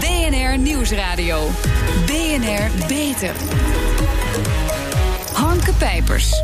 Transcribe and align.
BNR 0.00 0.58
Nieuwsradio. 0.58 1.48
BNR 2.06 2.86
Beter. 2.88 3.34
Hanke 5.32 5.72
Pijpers. 5.72 6.42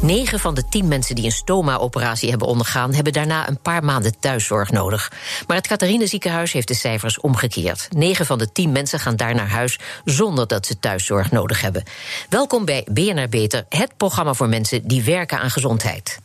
9 0.00 0.38
van 0.38 0.54
de 0.54 0.68
10 0.68 0.88
mensen 0.88 1.14
die 1.14 1.24
een 1.24 1.30
stoma-operatie 1.30 2.30
hebben 2.30 2.48
ondergaan, 2.48 2.94
hebben 2.94 3.12
daarna 3.12 3.48
een 3.48 3.58
paar 3.58 3.84
maanden 3.84 4.18
thuiszorg 4.18 4.70
nodig. 4.70 5.12
Maar 5.46 5.56
het 5.56 5.66
Catharine 5.66 6.06
ziekenhuis 6.06 6.52
heeft 6.52 6.68
de 6.68 6.74
cijfers 6.74 7.20
omgekeerd. 7.20 7.88
9 7.90 8.26
van 8.26 8.38
de 8.38 8.52
10 8.52 8.72
mensen 8.72 8.98
gaan 8.98 9.16
daar 9.16 9.34
naar 9.34 9.48
huis 9.48 9.78
zonder 10.04 10.46
dat 10.46 10.66
ze 10.66 10.78
thuiszorg 10.78 11.30
nodig 11.30 11.60
hebben. 11.60 11.82
Welkom 12.28 12.64
bij 12.64 12.86
BNR 12.90 13.28
Beter, 13.28 13.64
het 13.68 13.96
programma 13.96 14.34
voor 14.34 14.48
mensen 14.48 14.88
die 14.88 15.02
werken 15.02 15.38
aan 15.38 15.50
gezondheid. 15.50 16.18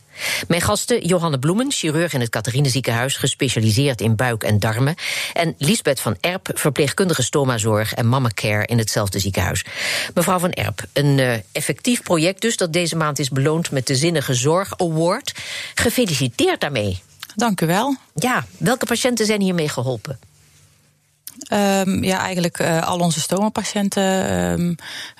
Mijn 0.48 0.60
gasten 0.60 1.06
Johanne 1.06 1.38
Bloemen, 1.38 1.72
chirurg 1.72 2.12
in 2.12 2.20
het 2.20 2.28
Catharine 2.28 2.68
ziekenhuis, 2.68 3.16
gespecialiseerd 3.16 4.00
in 4.00 4.16
buik 4.16 4.42
en 4.42 4.58
darmen. 4.58 4.94
En 5.32 5.54
Liesbeth 5.58 6.00
van 6.00 6.16
Erp, 6.20 6.50
verpleegkundige 6.54 7.22
stomazorg 7.22 7.94
en 7.94 8.08
mama 8.08 8.28
care 8.34 8.66
in 8.66 8.78
hetzelfde 8.78 9.18
ziekenhuis. 9.18 9.64
Mevrouw 10.14 10.38
van 10.38 10.50
Erp, 10.50 10.84
een 10.92 11.18
uh, 11.18 11.34
effectief 11.52 12.02
project 12.02 12.40
dus 12.40 12.56
dat 12.56 12.72
deze 12.72 12.96
maand 12.96 13.18
is 13.18 13.28
beloond 13.28 13.70
met 13.70 13.86
de 13.86 13.96
Zinnige 13.96 14.34
Zorg 14.34 14.78
Award. 14.78 15.34
Gefeliciteerd 15.74 16.60
daarmee. 16.60 17.02
Dank 17.34 17.60
u 17.60 17.66
wel. 17.66 17.96
Ja, 18.14 18.46
welke 18.58 18.86
patiënten 18.86 19.26
zijn 19.26 19.40
hiermee 19.40 19.68
geholpen? 19.68 20.18
Um, 21.52 22.04
ja, 22.04 22.18
eigenlijk 22.18 22.60
uh, 22.60 22.86
al 22.86 22.98
onze 22.98 23.20
stomapatiënten 23.20 24.32
um, 24.50 24.68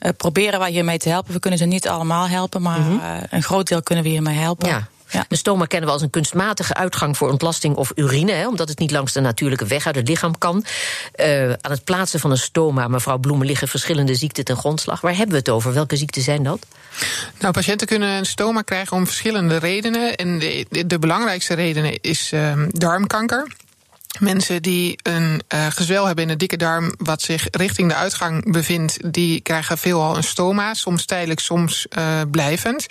uh, 0.03 0.11
proberen 0.17 0.59
wij 0.59 0.71
hiermee 0.71 0.99
te 0.99 1.09
helpen. 1.09 1.33
We 1.33 1.41
kunnen 1.41 1.59
ze 1.59 1.65
niet 1.65 1.89
allemaal 1.89 2.29
helpen, 2.29 2.63
maar 2.63 2.81
mm 2.81 2.87
-hmm. 2.87 2.99
uh, 2.99 3.23
een 3.31 3.43
groot 3.43 3.69
deel 3.69 3.83
kunnen 3.83 4.05
we 4.05 4.11
hiermee 4.11 4.37
helpen. 4.37 4.69
Ja. 4.69 4.89
Ja. 5.11 5.25
De 5.29 5.37
stoma 5.37 5.65
kennen 5.65 5.89
we 5.89 5.95
als 5.95 6.03
een 6.03 6.11
kunstmatige 6.11 6.75
uitgang 6.75 7.17
voor 7.17 7.31
ontlasting 7.31 7.77
of 7.77 7.93
urine, 7.95 8.33
hè, 8.33 8.47
omdat 8.49 8.69
het 8.69 8.79
niet 8.79 8.91
langs 8.91 9.13
de 9.13 9.21
natuurlijke 9.21 9.67
weg 9.67 9.87
uit 9.87 9.95
het 9.95 10.09
lichaam 10.09 10.39
kan. 10.39 10.65
Uh, 11.17 11.49
aan 11.51 11.71
het 11.71 11.85
plaatsen 11.85 12.21
van 12.21 12.31
een 12.31 12.39
stoma, 12.39 12.89
mevrouw 12.89 13.19
Bloemen, 13.19 13.47
liggen 13.47 13.69
verschillende 13.69 14.15
ziekten 14.15 14.45
ten 14.45 14.57
grondslag. 14.57 15.01
Waar 15.01 15.17
hebben 15.17 15.31
we 15.31 15.39
het 15.39 15.49
over? 15.49 15.73
Welke 15.73 15.97
ziekten 15.97 16.23
zijn 16.23 16.43
dat? 16.43 16.67
Nou, 17.39 17.53
patiënten 17.53 17.87
kunnen 17.87 18.09
een 18.09 18.27
stoma 18.27 18.63
krijgen 18.63 18.97
om 18.97 19.07
verschillende 19.07 19.57
redenen. 19.57 20.17
En 20.17 20.39
de, 20.39 20.85
de, 20.87 20.99
belangrijkste 20.99 21.55
reden 21.55 22.01
is 22.01 22.33
uh, 22.33 22.53
darmkanker. 22.69 23.47
Mensen 24.19 24.63
die 24.63 24.99
een 25.03 25.43
uh, 25.55 25.67
gezwel 25.69 26.07
hebben 26.07 26.25
in 26.25 26.31
de 26.31 26.37
dikke 26.37 26.57
darm, 26.57 26.93
wat 26.99 27.23
zich 27.23 27.47
richting 27.51 27.89
de 27.89 27.95
uitgang 27.95 28.53
bevindt, 28.53 29.13
die 29.13 29.41
krijgen 29.41 29.79
veelal 29.79 30.17
een 30.17 30.25
stoma, 30.25 30.75
soms 30.75 31.05
tijdelijk, 31.05 31.41
soms 31.41 31.87
uh, 31.99 32.21
blijvend. 32.31 32.87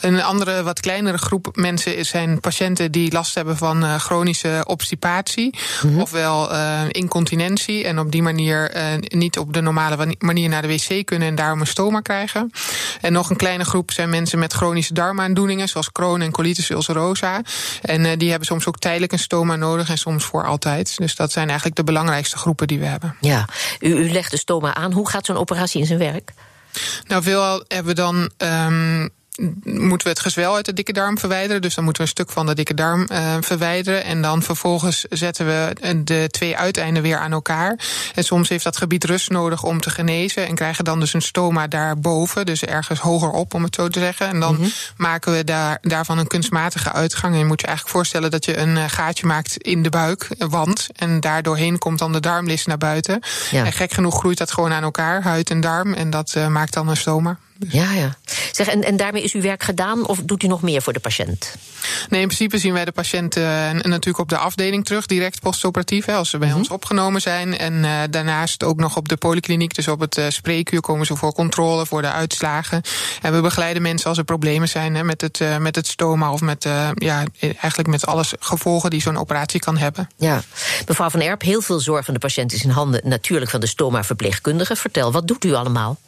Een 0.00 0.22
andere, 0.22 0.62
wat 0.62 0.80
kleinere 0.80 1.18
groep 1.18 1.48
mensen 1.52 2.06
zijn 2.06 2.40
patiënten 2.40 2.92
die 2.92 3.12
last 3.12 3.34
hebben 3.34 3.56
van 3.56 3.84
uh, 3.84 3.94
chronische 3.94 4.62
obstipatie, 4.66 5.54
mm 5.82 5.90
-hmm. 5.90 6.00
ofwel 6.00 6.52
incontinentie, 6.88 7.84
en 7.84 7.98
op 7.98 8.12
die 8.12 8.22
manier 8.22 8.72
niet 9.00 9.38
op 9.38 9.52
de 9.52 9.60
normale 9.60 10.16
manier 10.18 10.48
naar 10.48 10.62
de 10.62 10.68
wc 10.68 11.06
kunnen 11.06 11.28
en 11.28 11.34
daarom 11.34 11.60
een 11.60 11.66
stoma 11.66 12.00
krijgen. 12.00 12.50
En 13.00 13.12
nog 13.12 13.30
een 13.30 13.36
kleine 13.36 13.64
groep 13.64 13.90
zijn 13.90 14.10
mensen 14.10 14.38
met 14.38 14.52
chronische 14.52 14.94
darmaandoeningen, 14.94 15.68
zoals 15.68 15.92
Crohn 15.92 16.20
en 16.20 16.30
colitis 16.30 16.70
ulcerosa. 16.70 17.42
En 17.82 18.18
die 18.18 18.30
hebben 18.30 18.46
soms 18.46 18.66
ook 18.66 18.78
tijdelijk 18.78 19.12
een 19.12 19.18
stoma 19.18 19.56
nodig 19.56 19.88
en 19.88 19.98
soms 19.98 20.24
voor 20.24 20.44
altijd. 20.54 20.96
Dus 20.98 21.14
dat 21.14 21.32
zijn 21.32 21.46
eigenlijk 21.46 21.76
de 21.76 21.84
belangrijkste 21.84 22.36
groepen 22.36 22.66
die 22.66 22.78
we 22.78 22.84
hebben. 22.84 23.16
Ja, 23.20 23.48
u, 23.80 23.88
u 23.88 24.10
legt 24.10 24.30
de 24.30 24.38
stoma 24.38 24.74
aan. 24.74 24.92
Hoe 24.92 25.08
gaat 25.08 25.26
zo'n 25.26 25.36
operatie 25.36 25.80
in 25.80 25.86
zijn 25.86 25.98
werk? 25.98 26.32
Nou, 27.06 27.22
veel 27.22 27.64
hebben 27.68 27.94
we 27.94 28.00
dan. 28.00 28.30
Um, 28.38 29.10
moeten 29.64 30.06
we 30.06 30.12
het 30.12 30.20
gezwel 30.20 30.54
uit 30.54 30.64
de 30.64 30.72
dikke 30.72 30.92
darm 30.92 31.18
verwijderen. 31.18 31.62
Dus 31.62 31.74
dan 31.74 31.84
moeten 31.84 32.02
we 32.02 32.08
een 32.08 32.14
stuk 32.14 32.30
van 32.30 32.46
de 32.46 32.54
dikke 32.54 32.74
darm 32.74 33.06
uh, 33.12 33.36
verwijderen. 33.40 34.04
En 34.04 34.22
dan 34.22 34.42
vervolgens 34.42 35.04
zetten 35.10 35.46
we 35.46 35.74
de 36.04 36.26
twee 36.30 36.56
uiteinden 36.56 37.02
weer 37.02 37.18
aan 37.18 37.32
elkaar. 37.32 37.78
En 38.14 38.24
soms 38.24 38.48
heeft 38.48 38.64
dat 38.64 38.76
gebied 38.76 39.04
rust 39.04 39.30
nodig 39.30 39.62
om 39.62 39.80
te 39.80 39.90
genezen. 39.90 40.46
En 40.46 40.54
krijgen 40.54 40.84
dan 40.84 41.00
dus 41.00 41.12
een 41.12 41.22
stoma 41.22 41.66
daarboven. 41.66 42.46
Dus 42.46 42.64
ergens 42.64 43.00
hoger 43.00 43.30
op, 43.30 43.54
om 43.54 43.62
het 43.62 43.74
zo 43.74 43.88
te 43.88 43.98
zeggen. 43.98 44.28
En 44.28 44.40
dan 44.40 44.54
mm 44.54 44.60
-hmm. 44.60 44.72
maken 44.96 45.32
we 45.32 45.44
daar, 45.44 45.78
daarvan 45.80 46.18
een 46.18 46.26
kunstmatige 46.26 46.92
uitgang. 46.92 47.32
En 47.32 47.38
je 47.38 47.44
moet 47.44 47.60
je 47.60 47.66
eigenlijk 47.66 47.96
voorstellen 47.96 48.30
dat 48.30 48.44
je 48.44 48.58
een 48.58 48.90
gaatje 48.90 49.26
maakt 49.26 49.56
in 49.56 49.82
de 49.82 49.90
buikwand. 49.90 50.88
En 50.96 51.20
daardoorheen 51.20 51.78
komt 51.78 51.98
dan 51.98 52.12
de 52.12 52.20
darmlist 52.20 52.66
naar 52.66 52.78
buiten. 52.78 53.20
Ja. 53.50 53.64
En 53.64 53.72
gek 53.72 53.92
genoeg 53.92 54.18
groeit 54.18 54.38
dat 54.38 54.52
gewoon 54.52 54.72
aan 54.72 54.82
elkaar, 54.82 55.22
huid 55.22 55.50
en 55.50 55.60
darm. 55.60 55.92
En 55.94 56.10
dat 56.10 56.34
uh, 56.36 56.46
maakt 56.46 56.72
dan 56.72 56.88
een 56.88 56.96
stoma. 56.96 57.38
Ja, 57.58 57.92
ja. 57.92 58.16
Zeg, 58.52 58.68
en, 58.68 58.84
en 58.84 58.96
daarmee 58.96 59.22
is 59.22 59.32
uw 59.32 59.40
werk 59.40 59.62
gedaan 59.62 60.06
of 60.06 60.18
doet 60.24 60.42
u 60.42 60.46
nog 60.46 60.62
meer 60.62 60.82
voor 60.82 60.92
de 60.92 61.00
patiënt? 61.00 61.54
Nee, 62.08 62.20
in 62.20 62.26
principe 62.26 62.58
zien 62.58 62.72
wij 62.72 62.84
de 62.84 62.92
patiënt 62.92 63.36
uh, 63.36 63.70
natuurlijk 63.70 64.18
op 64.18 64.28
de 64.28 64.36
afdeling 64.36 64.84
terug, 64.84 65.06
direct 65.06 65.40
postoperatief, 65.40 66.04
hè, 66.04 66.14
als 66.14 66.30
ze 66.30 66.38
bij 66.38 66.46
mm 66.46 66.52
-hmm. 66.52 66.62
ons 66.62 66.70
opgenomen 66.70 67.20
zijn. 67.20 67.58
En 67.58 67.72
uh, 67.72 68.00
daarnaast 68.10 68.64
ook 68.64 68.78
nog 68.78 68.96
op 68.96 69.08
de 69.08 69.16
polykliniek, 69.16 69.74
dus 69.74 69.88
op 69.88 70.00
het 70.00 70.16
uh, 70.16 70.24
spreekuur 70.28 70.80
komen 70.80 71.06
ze 71.06 71.16
voor 71.16 71.32
controle, 71.32 71.86
voor 71.86 72.02
de 72.02 72.10
uitslagen. 72.10 72.82
En 73.22 73.32
we 73.32 73.40
begeleiden 73.40 73.82
mensen 73.82 74.08
als 74.08 74.18
er 74.18 74.24
problemen 74.24 74.68
zijn 74.68 74.94
hè, 74.94 75.04
met, 75.04 75.20
het, 75.20 75.40
met 75.58 75.76
het 75.76 75.86
stoma 75.86 76.32
of 76.32 76.40
met, 76.40 76.68
ja, 76.94 77.24
eigenlijk 77.40 77.86
met 77.86 78.06
alles 78.06 78.32
gevolgen 78.38 78.90
die 78.90 79.00
zo'n 79.00 79.18
operatie 79.18 79.60
kan 79.60 79.76
hebben. 79.76 80.08
Ja, 80.16 80.42
mevrouw 80.86 81.10
Van 81.10 81.20
Erp, 81.20 81.42
heel 81.42 81.60
veel 81.60 81.80
zorg 81.80 82.04
van 82.04 82.14
de 82.14 82.20
patiënt 82.20 82.52
is 82.52 82.64
in 82.64 82.70
handen 82.70 83.00
natuurlijk 83.04 83.50
van 83.50 83.60
de 83.60 83.66
stoma-verpleegkundige. 83.66 84.76
Vertel, 84.76 85.12
wat 85.12 85.28
doet 85.28 85.44
u 85.44 85.54
allemaal? 85.54 85.98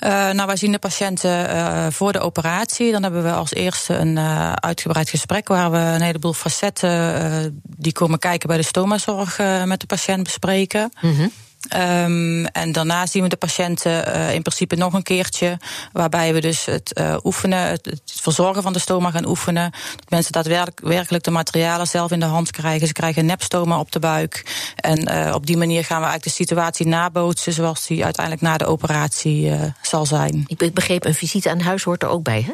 Uh, 0.00 0.10
nou, 0.10 0.46
wij 0.46 0.56
zien 0.56 0.72
de 0.72 0.78
patiënten 0.78 1.50
uh, 1.50 1.86
voor 1.90 2.12
de 2.12 2.18
operatie. 2.18 2.92
Dan 2.92 3.02
hebben 3.02 3.22
we 3.22 3.32
als 3.32 3.54
eerste 3.54 3.94
een 3.94 4.16
uh, 4.16 4.52
uitgebreid 4.52 5.08
gesprek 5.08 5.48
waar 5.48 5.70
we 5.70 5.78
een 5.78 6.02
heleboel 6.02 6.32
facetten 6.32 7.60
die 7.62 7.92
komen 7.92 8.18
kijken 8.18 8.48
bij 8.48 8.56
de 8.56 8.62
stomazorg 8.62 9.38
met 9.64 9.80
de 9.80 9.86
patiënt 9.86 10.22
bespreken. 10.22 10.92
-hmm. 10.94 11.30
Um, 11.76 12.46
en 12.46 12.72
daarna 12.72 13.06
zien 13.06 13.22
we 13.22 13.28
de 13.28 13.36
patiënten 13.36 14.08
uh, 14.08 14.34
in 14.34 14.42
principe 14.42 14.76
nog 14.76 14.92
een 14.92 15.02
keertje, 15.02 15.58
waarbij 15.92 16.34
we 16.34 16.40
dus 16.40 16.64
het 16.64 16.98
uh, 17.00 17.16
oefenen, 17.24 17.58
het, 17.58 18.00
verzorgen 18.04 18.62
van 18.62 18.72
de 18.72 18.78
stoma 18.78 19.10
gaan 19.10 19.26
oefenen. 19.26 19.70
Dat 19.96 20.10
mensen 20.10 20.32
daadwerkelijk 20.32 21.24
de 21.24 21.30
materialen 21.30 21.86
zelf 21.86 22.10
in 22.10 22.20
de 22.20 22.26
hand 22.26 22.50
krijgen. 22.50 22.86
Ze 22.86 22.92
krijgen 22.92 23.26
nepstoma 23.26 23.78
op 23.78 23.92
de 23.92 23.98
buik. 23.98 24.64
En 24.76 25.10
uh, 25.10 25.34
op 25.34 25.46
die 25.46 25.56
manier 25.56 25.84
gaan 25.84 26.00
we 26.00 26.06
eigenlijk 26.06 26.36
de 26.36 26.44
situatie 26.44 26.86
nabootsen 26.86 27.52
zoals 27.52 27.86
die 27.86 28.04
uiteindelijk 28.04 28.44
na 28.44 28.56
de 28.56 28.66
operatie 28.66 29.52
zal 29.82 30.06
zijn. 30.06 30.44
Ik 30.46 30.74
begreep, 30.74 31.04
een 31.04 31.14
visite 31.14 31.50
aan 31.50 31.60
huis 31.60 31.82
hoort 31.82 32.02
er 32.02 32.08
ook 32.08 32.22
bij, 32.22 32.42
hè? 32.46 32.52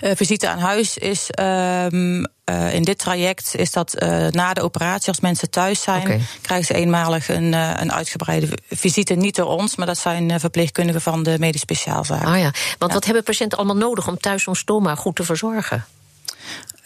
Uh, 0.00 0.10
visite 0.14 0.48
aan 0.48 0.58
huis 0.58 0.98
is 0.98 1.30
um, 1.40 2.26
uh, 2.50 2.74
in 2.74 2.82
dit 2.82 2.98
traject 2.98 3.56
is 3.56 3.70
dat 3.70 4.02
uh, 4.02 4.26
na 4.26 4.54
de 4.54 4.62
operatie, 4.62 5.08
als 5.08 5.20
mensen 5.20 5.50
thuis 5.50 5.82
zijn, 5.82 6.00
okay. 6.00 6.20
krijgen 6.40 6.66
ze 6.66 6.74
eenmalig 6.74 7.28
een, 7.28 7.52
een 7.52 7.92
uitgebreide 7.92 8.48
visite. 8.70 9.14
Niet 9.14 9.36
door 9.36 9.46
ons, 9.46 9.76
maar 9.76 9.86
dat 9.86 9.98
zijn 9.98 10.40
verpleegkundigen 10.40 11.00
van 11.00 11.22
de 11.22 11.36
medisch 11.38 11.60
speciaalzaak. 11.60 12.24
Ah 12.24 12.38
ja, 12.38 12.52
want 12.78 12.90
ja. 12.90 12.96
wat 12.98 13.04
hebben 13.04 13.22
patiënten 13.22 13.58
allemaal 13.58 13.76
nodig 13.76 14.08
om 14.08 14.18
thuis 14.18 14.42
zo'n 14.42 14.54
stoma 14.54 14.94
goed 14.94 15.16
te 15.16 15.24
verzorgen? 15.24 15.84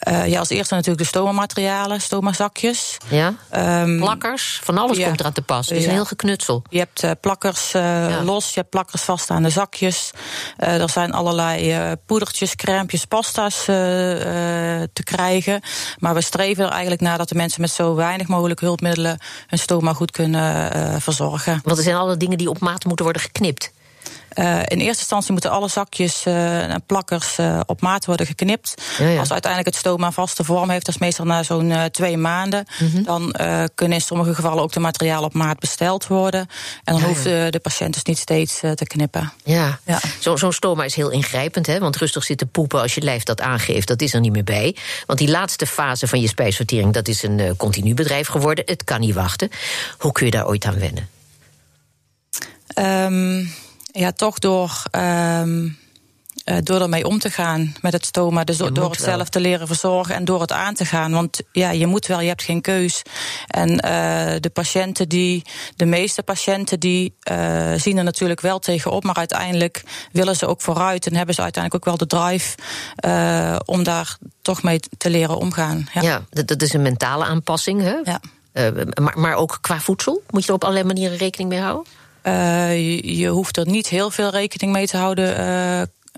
Uh, 0.07 0.27
ja, 0.27 0.39
als 0.39 0.49
eerste 0.49 0.73
natuurlijk 0.73 1.01
de 1.01 1.07
stoma-materialen, 1.07 2.01
stoma-zakjes. 2.01 2.97
Ja, 3.07 3.33
um, 3.81 3.99
plakkers, 3.99 4.59
van 4.63 4.77
alles 4.77 4.97
ja. 4.97 5.05
komt 5.05 5.19
eraan 5.19 5.33
te 5.33 5.41
pas. 5.41 5.69
Het 5.69 5.77
is 5.77 5.83
ja. 5.83 5.89
een 5.89 5.95
heel 5.95 6.05
geknutsel. 6.05 6.63
Je 6.69 6.77
hebt 6.77 7.03
uh, 7.03 7.11
plakkers 7.21 7.73
uh, 7.75 7.81
ja. 8.09 8.23
los, 8.23 8.47
je 8.47 8.59
hebt 8.59 8.69
plakkers 8.69 9.01
vast 9.01 9.29
aan 9.29 9.43
de 9.43 9.49
zakjes. 9.49 10.11
er 10.57 10.89
zijn 10.89 11.11
allerlei 11.11 11.95
poedertjes, 12.05 12.55
crèmpjes, 12.55 13.05
pasta's 13.05 13.63
te 13.65 15.03
krijgen. 15.03 15.61
Maar 15.97 16.13
we 16.13 16.21
streven 16.21 16.63
er 16.63 16.71
eigenlijk 16.71 17.01
naar 17.01 17.17
dat 17.17 17.29
de 17.29 17.35
mensen 17.35 17.61
met 17.61 17.71
zo 17.71 17.95
weinig 17.95 18.27
mogelijk 18.27 18.59
hulpmiddelen... 18.59 19.19
hun 19.47 19.59
stoma 19.59 19.93
goed 19.93 20.11
kunnen 20.11 21.01
verzorgen. 21.01 21.59
Want 21.63 21.77
er 21.77 21.83
zijn 21.83 21.95
alle 21.95 22.17
dingen 22.17 22.37
die 22.37 22.49
op 22.49 22.59
maat 22.59 22.85
moeten 22.85 23.05
worden 23.05 23.21
geknipt. 23.21 23.71
Uh, 24.35 24.59
in 24.59 24.79
eerste 24.79 24.99
instantie 24.99 25.31
moeten 25.31 25.51
alle 25.51 25.67
zakjes 25.67 26.25
uh, 26.25 26.69
en 26.69 26.83
plakkers 26.85 27.37
uh, 27.37 27.59
op 27.65 27.81
maat 27.81 28.05
worden 28.05 28.25
geknipt. 28.25 28.81
Ja, 28.97 29.07
ja. 29.07 29.19
Als 29.19 29.31
uiteindelijk 29.31 29.75
het 29.75 29.85
stoma 29.85 30.11
vaste 30.11 30.43
vorm 30.43 30.69
heeft, 30.69 30.85
dat 30.85 30.95
is 30.95 31.01
meestal 31.01 31.25
na 31.25 31.43
zo'n 31.43 31.73
twee 31.91 32.17
maanden. 32.17 32.65
Mm 32.79 32.91
-hmm. 32.91 33.03
Dan 33.03 33.35
kunnen 33.75 33.97
in 33.97 34.03
sommige 34.03 34.35
gevallen 34.35 34.63
ook 34.63 34.71
de 34.71 34.79
materialen 34.79 35.25
op 35.25 35.33
maat 35.33 35.59
besteld 35.59 36.07
worden. 36.07 36.39
En 36.83 36.93
dan 36.93 36.99
ja, 37.01 37.07
hoeft 37.07 37.23
de 37.23 37.59
patiënt 37.61 37.93
dus 37.93 38.03
niet 38.03 38.17
steeds 38.17 38.59
te 38.59 38.85
knippen. 38.87 39.33
Ja, 39.43 39.79
zo'n 40.19 40.37
zo 40.37 40.51
stoma 40.51 40.83
is 40.83 40.95
heel 40.95 41.09
ingrijpend, 41.09 41.67
hè? 41.67 41.79
want 41.79 41.95
rustig 41.97 42.23
zitten 42.23 42.49
poepen 42.49 42.81
als 42.81 42.95
je 42.95 43.01
lijf 43.01 43.23
dat 43.23 43.41
aangeeft, 43.41 43.87
dat 43.87 44.01
is 44.01 44.13
er 44.13 44.19
niet 44.19 44.31
meer 44.31 44.43
bij. 44.43 44.75
Want 45.05 45.19
die 45.19 45.29
laatste 45.29 45.65
fase 45.65 46.07
van 46.07 46.21
je 46.21 46.27
spijsvertering, 46.27 46.93
dat 46.93 47.07
is 47.07 47.23
een 47.23 47.57
continu 47.57 47.93
bedrijf 47.93 48.27
geworden. 48.27 48.65
Het 48.67 48.83
kan 48.83 48.99
niet 48.99 49.15
wachten. 49.15 49.49
Hoe 49.97 50.11
kun 50.11 50.25
je 50.25 50.31
daar 50.31 50.47
ooit 50.47 50.65
aan 50.65 50.79
wennen? 50.79 51.09
Um 52.75 53.51
ja, 53.91 54.11
toch 54.11 54.39
door, 54.39 54.83
um, 54.91 55.77
door 56.63 56.81
ermee 56.81 57.07
om 57.07 57.19
te 57.19 57.29
gaan 57.29 57.75
met 57.81 57.93
het 57.93 58.05
stoma. 58.05 58.43
Dus 58.43 58.57
door, 58.57 58.73
door 58.73 58.89
het 58.89 58.99
wel. 59.01 59.15
zelf 59.15 59.29
te 59.29 59.39
leren 59.39 59.67
verzorgen 59.67 60.15
en 60.15 60.25
door 60.25 60.41
het 60.41 60.51
aan 60.51 60.73
te 60.73 60.85
gaan. 60.85 61.11
Want 61.11 61.41
ja, 61.51 61.71
je 61.71 61.87
moet 61.87 62.05
wel, 62.05 62.21
je 62.21 62.27
hebt 62.27 62.43
geen 62.43 62.61
keus. 62.61 63.01
En 63.47 63.69
uh, 63.69 63.79
de 64.39 64.49
patiënten 64.53 65.09
die, 65.09 65.43
de 65.75 65.85
meeste 65.85 66.23
patiënten 66.23 66.79
die 66.79 67.13
uh, 67.31 67.73
zien 67.75 67.97
er 67.97 68.03
natuurlijk 68.03 68.41
wel 68.41 68.59
tegenop. 68.59 69.03
Maar 69.03 69.15
uiteindelijk 69.15 69.83
willen 70.11 70.35
ze 70.35 70.47
ook 70.47 70.61
vooruit 70.61 71.05
en 71.05 71.15
hebben 71.15 71.35
ze 71.35 71.41
uiteindelijk 71.41 71.87
ook 71.87 71.97
wel 71.97 72.07
de 72.07 72.15
drive 72.15 72.57
om 73.65 73.83
daar 73.83 74.17
toch 74.41 74.63
mee 74.63 74.79
te 74.97 75.09
leren 75.09 75.37
omgaan. 75.37 75.87
Ja, 76.01 76.23
dat, 76.29 76.61
is 76.61 76.73
een 76.73 76.81
mentale 76.81 77.25
aanpassing, 77.25 77.81
hè? 77.81 77.95
Ja. 78.03 78.19
maar, 79.01 79.19
maar 79.19 79.35
ook 79.35 79.57
qua 79.61 79.79
voedsel? 79.79 80.23
Moet 80.29 80.41
je 80.41 80.47
er 80.47 80.53
op 80.53 80.63
allerlei 80.63 80.87
manieren 80.87 81.17
rekening 81.17 81.49
mee 81.49 81.59
houden? 81.59 82.00
Je, 82.23 83.17
je, 83.17 83.27
hoeft 83.27 83.57
er 83.57 83.67
niet 83.67 83.87
heel 83.87 84.11
veel 84.11 84.29
rekening 84.29 84.71
mee 84.71 84.87
te 84.87 84.97
houden 84.97 85.37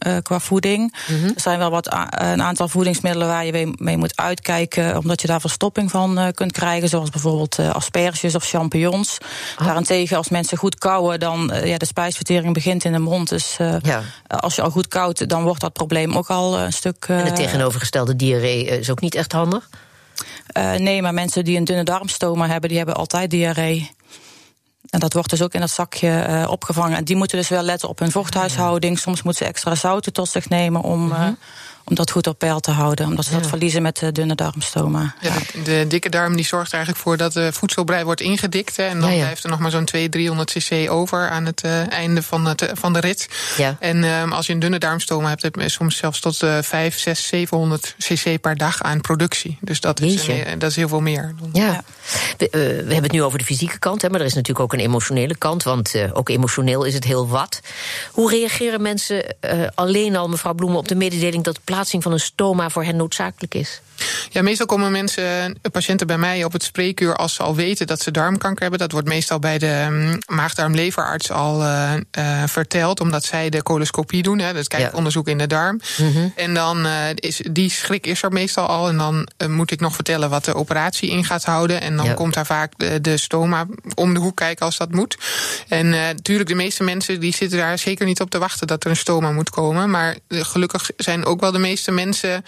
uh, 0.07 0.17
qua 0.21 0.39
voeding. 0.39 0.95
Mhm. 1.07 1.25
Er 1.25 1.41
zijn 1.41 1.59
wel 1.59 1.69
wat 1.69 1.93
een 2.09 2.41
aantal 2.41 2.67
voedingsmiddelen 2.67 3.27
waar 3.27 3.45
je 3.45 3.73
mee 3.77 3.97
moet 3.97 4.17
uitkijken, 4.17 4.97
omdat 4.97 5.21
je 5.21 5.27
daar 5.27 5.41
verstopping 5.41 5.91
van 5.91 6.19
uh, 6.19 6.27
kunt 6.33 6.51
krijgen, 6.51 6.89
zoals 6.89 7.09
bijvoorbeeld 7.09 7.59
uh, 7.59 7.69
asperges 7.69 8.35
of 8.35 8.45
champignons. 8.45 9.17
Oh. 9.59 9.65
Daarentegen, 9.65 10.17
als 10.17 10.29
mensen 10.29 10.57
goed 10.57 10.77
kouwen, 10.77 11.19
dan 11.19 11.51
ja, 11.63 11.77
de 11.77 11.85
spijsvertering 11.85 12.53
begint 12.53 12.83
in 12.83 12.91
de 12.91 12.99
mond. 12.99 13.29
Dus 13.29 13.57
ja. 13.81 14.01
als 14.27 14.55
je 14.55 14.61
al 14.61 14.69
goed 14.69 14.87
koudt, 14.87 15.29
dan 15.29 15.43
wordt 15.43 15.61
dat 15.61 15.73
probleem 15.73 16.17
ook 16.17 16.29
al 16.29 16.59
een 16.59 16.73
stuk. 16.73 17.05
en 17.07 17.25
het 17.25 17.35
tegenovergestelde 17.35 18.15
diarree 18.15 18.65
is 18.65 18.89
ook 18.89 19.01
niet 19.01 19.15
echt 19.15 19.31
handig? 19.31 19.69
nee, 20.77 21.01
maar 21.01 21.13
mensen 21.13 21.45
die 21.45 21.57
een 21.57 21.63
dunne 21.63 21.83
darmstoma 21.83 22.47
hebben, 22.47 22.69
die 22.69 22.77
hebben 22.77 22.95
altijd 22.95 23.29
diarree. 23.29 23.91
En 24.89 24.99
dat 24.99 25.13
wordt 25.13 25.29
dus 25.29 25.41
ook 25.41 25.53
in 25.53 25.59
dat 25.59 25.69
zakje 25.69 26.25
uh, 26.29 26.47
opgevangen. 26.49 26.97
En 26.97 27.03
die 27.03 27.15
moeten 27.15 27.37
dus 27.37 27.49
wel 27.49 27.63
letten 27.63 27.89
op 27.89 27.99
hun 27.99 28.11
vochthuishouding. 28.11 28.99
Soms 28.99 29.21
moeten 29.21 29.45
ze 29.45 29.51
extra 29.51 29.75
zouten 29.75 30.13
tot 30.13 30.29
zich 30.29 30.49
nemen 30.49 30.81
om, 30.81 31.11
uh, 31.11 31.27
om 31.85 31.95
dat 31.95 32.11
goed 32.11 32.27
op 32.27 32.39
peil 32.39 32.59
te 32.59 32.71
houden. 32.71 33.05
Omdat 33.05 33.25
ze 33.25 33.31
dat 33.31 33.47
verliezen 33.47 33.81
met 33.81 33.97
de 33.97 34.11
dunne 34.11 34.35
darmstoma. 34.35 35.15
Ja, 35.21 35.33
de, 35.63 35.85
dikke 35.87 36.09
darm 36.09 36.35
die 36.35 36.45
zorgt 36.45 36.67
er 36.67 36.73
eigenlijk 36.73 37.03
voor 37.03 37.17
dat 37.17 37.33
de 37.33 37.53
voedselbrei 37.53 38.03
wordt 38.03 38.21
ingedikt. 38.21 38.79
en 38.79 38.99
dan 38.99 39.09
blijft 39.09 39.43
er 39.43 39.49
nog 39.49 39.59
maar 39.59 39.71
zo'n 39.71 39.85
200, 39.85 40.11
300 40.11 40.51
cc 40.51 40.91
over 40.91 41.29
aan 41.29 41.45
het 41.45 41.63
uh, 41.65 41.91
einde 41.91 42.23
van, 42.23 42.45
het, 42.45 42.71
van 42.73 42.93
de 42.93 42.99
rit. 42.99 43.29
Ja. 43.57 43.77
En 43.79 44.03
um, 44.03 44.31
als 44.31 44.47
je 44.47 44.53
een 44.53 44.59
dunne 44.59 44.79
darmstoma 44.79 45.29
hebt, 45.29 45.41
heb 45.41 45.55
je 45.55 45.69
soms 45.69 45.97
zelfs 45.97 46.19
tot 46.19 46.41
uh, 46.41 46.57
5, 46.61 46.99
6, 46.99 47.27
700 47.27 47.95
cc 47.97 48.41
per 48.41 48.57
dag 48.57 48.81
aan 48.81 49.01
productie. 49.01 49.57
Dus 49.61 49.79
dat, 49.79 50.01
is, 50.01 50.27
een, 50.27 50.59
dat 50.59 50.69
is 50.69 50.75
heel 50.75 50.87
veel 50.87 51.01
meer. 51.01 51.35
Ja. 51.53 51.83
We, 52.37 52.45
uh, 52.45 52.51
we, 52.51 52.57
hebben 52.67 53.03
het 53.03 53.11
nu 53.11 53.23
over 53.23 53.37
de 53.37 53.45
fysieke 53.45 53.79
kant, 53.79 54.01
hè, 54.01 54.09
maar 54.09 54.19
er 54.19 54.25
is 54.25 54.33
natuurlijk 54.33 54.65
ook 54.65 54.73
een 54.73 54.85
emotionele 54.85 55.35
kant. 55.35 55.63
Want 55.63 55.93
ook 56.13 56.29
emotioneel 56.29 56.83
is 56.83 56.93
het 56.93 57.03
heel 57.03 57.27
wat. 57.27 57.59
Hoe 58.11 58.29
reageren 58.29 58.81
mensen 58.81 59.35
alleen 59.75 60.15
al, 60.15 60.29
mevrouw 60.29 60.53
Bloemen, 60.53 60.79
op 60.79 60.87
de 60.87 60.95
mededeling 60.95 61.43
dat 61.43 61.63
plaatsing 61.73 62.03
van 62.03 62.11
een 62.11 62.19
stoma 62.19 62.69
voor 62.69 62.83
hen 62.83 62.95
noodzakelijk 62.95 63.55
is? 63.55 63.81
Ja, 64.29 64.41
meestal 64.41 64.65
komen 64.65 64.91
mensen, 64.91 65.57
patiënten 65.71 66.07
bij 66.07 66.17
mij 66.17 66.43
op 66.43 66.53
het 66.53 66.63
spreekuur 66.63 67.15
als 67.15 67.33
ze 67.33 67.43
al 67.43 67.55
weten 67.55 67.87
dat 67.87 68.01
ze 68.01 68.11
darmkanker 68.11 68.61
hebben. 68.61 68.79
Dat 68.79 68.91
wordt 68.91 69.07
meestal 69.07 69.39
bij 69.39 69.57
de 69.57 69.85
um, 69.89 70.17
maagdarmleverarts 70.25 71.31
al 71.31 71.61
uh, 71.61 71.93
uh, 72.17 72.43
verteld, 72.45 72.99
omdat 72.99 73.23
zij 73.23 73.49
de 73.49 73.63
coloscopie 73.63 74.23
doen, 74.23 74.39
hè, 74.39 74.53
dus 74.53 74.67
kijkonderzoek 74.67 75.25
ja. 75.25 75.31
in 75.31 75.37
de 75.37 75.47
darm. 75.47 75.81
Mm 75.97 76.13
-hmm. 76.13 76.33
En 76.35 76.53
dan 76.53 76.85
uh, 76.85 76.93
is 77.15 77.41
die 77.51 77.69
schrik 77.69 78.05
is 78.05 78.23
er 78.23 78.31
meestal 78.31 78.67
al. 78.67 78.87
En 78.87 78.97
dan 78.97 79.27
moet 79.47 79.71
ik 79.71 79.79
nog 79.79 79.95
vertellen 79.95 80.29
wat 80.29 80.45
de 80.45 80.53
operatie 80.53 81.09
in 81.09 81.25
gaat 81.25 81.43
houden. 81.43 81.81
En 81.81 81.97
dan 81.97 82.05
ja. 82.05 82.13
komt 82.13 82.33
daar 82.33 82.45
vaak 82.45 82.73
de, 82.77 83.01
de, 83.01 83.17
stoma 83.17 83.65
om 83.95 84.13
de 84.13 84.19
hoek 84.19 84.35
kijken 84.35 84.65
als 84.65 84.77
dat 84.77 84.91
moet. 84.91 85.17
En 85.67 85.89
natuurlijk, 85.89 86.49
de 86.49 86.55
meeste 86.55 86.83
mensen 86.83 87.19
die 87.19 87.33
zitten 87.33 87.57
daar 87.57 87.77
zeker 87.77 88.05
niet 88.05 88.21
op 88.21 88.29
te 88.29 88.37
wachten 88.37 88.67
dat 88.67 88.83
er 88.83 88.89
een 88.89 88.95
stoma 88.95 89.31
moet 89.31 89.49
komen. 89.49 89.89
Maar 89.89 90.17
gelukkig 90.29 90.89
zijn 90.97 91.25
ook 91.25 91.39
wel 91.39 91.51
de 91.51 91.59
meeste 91.63 91.91
mensen. 91.91 92.45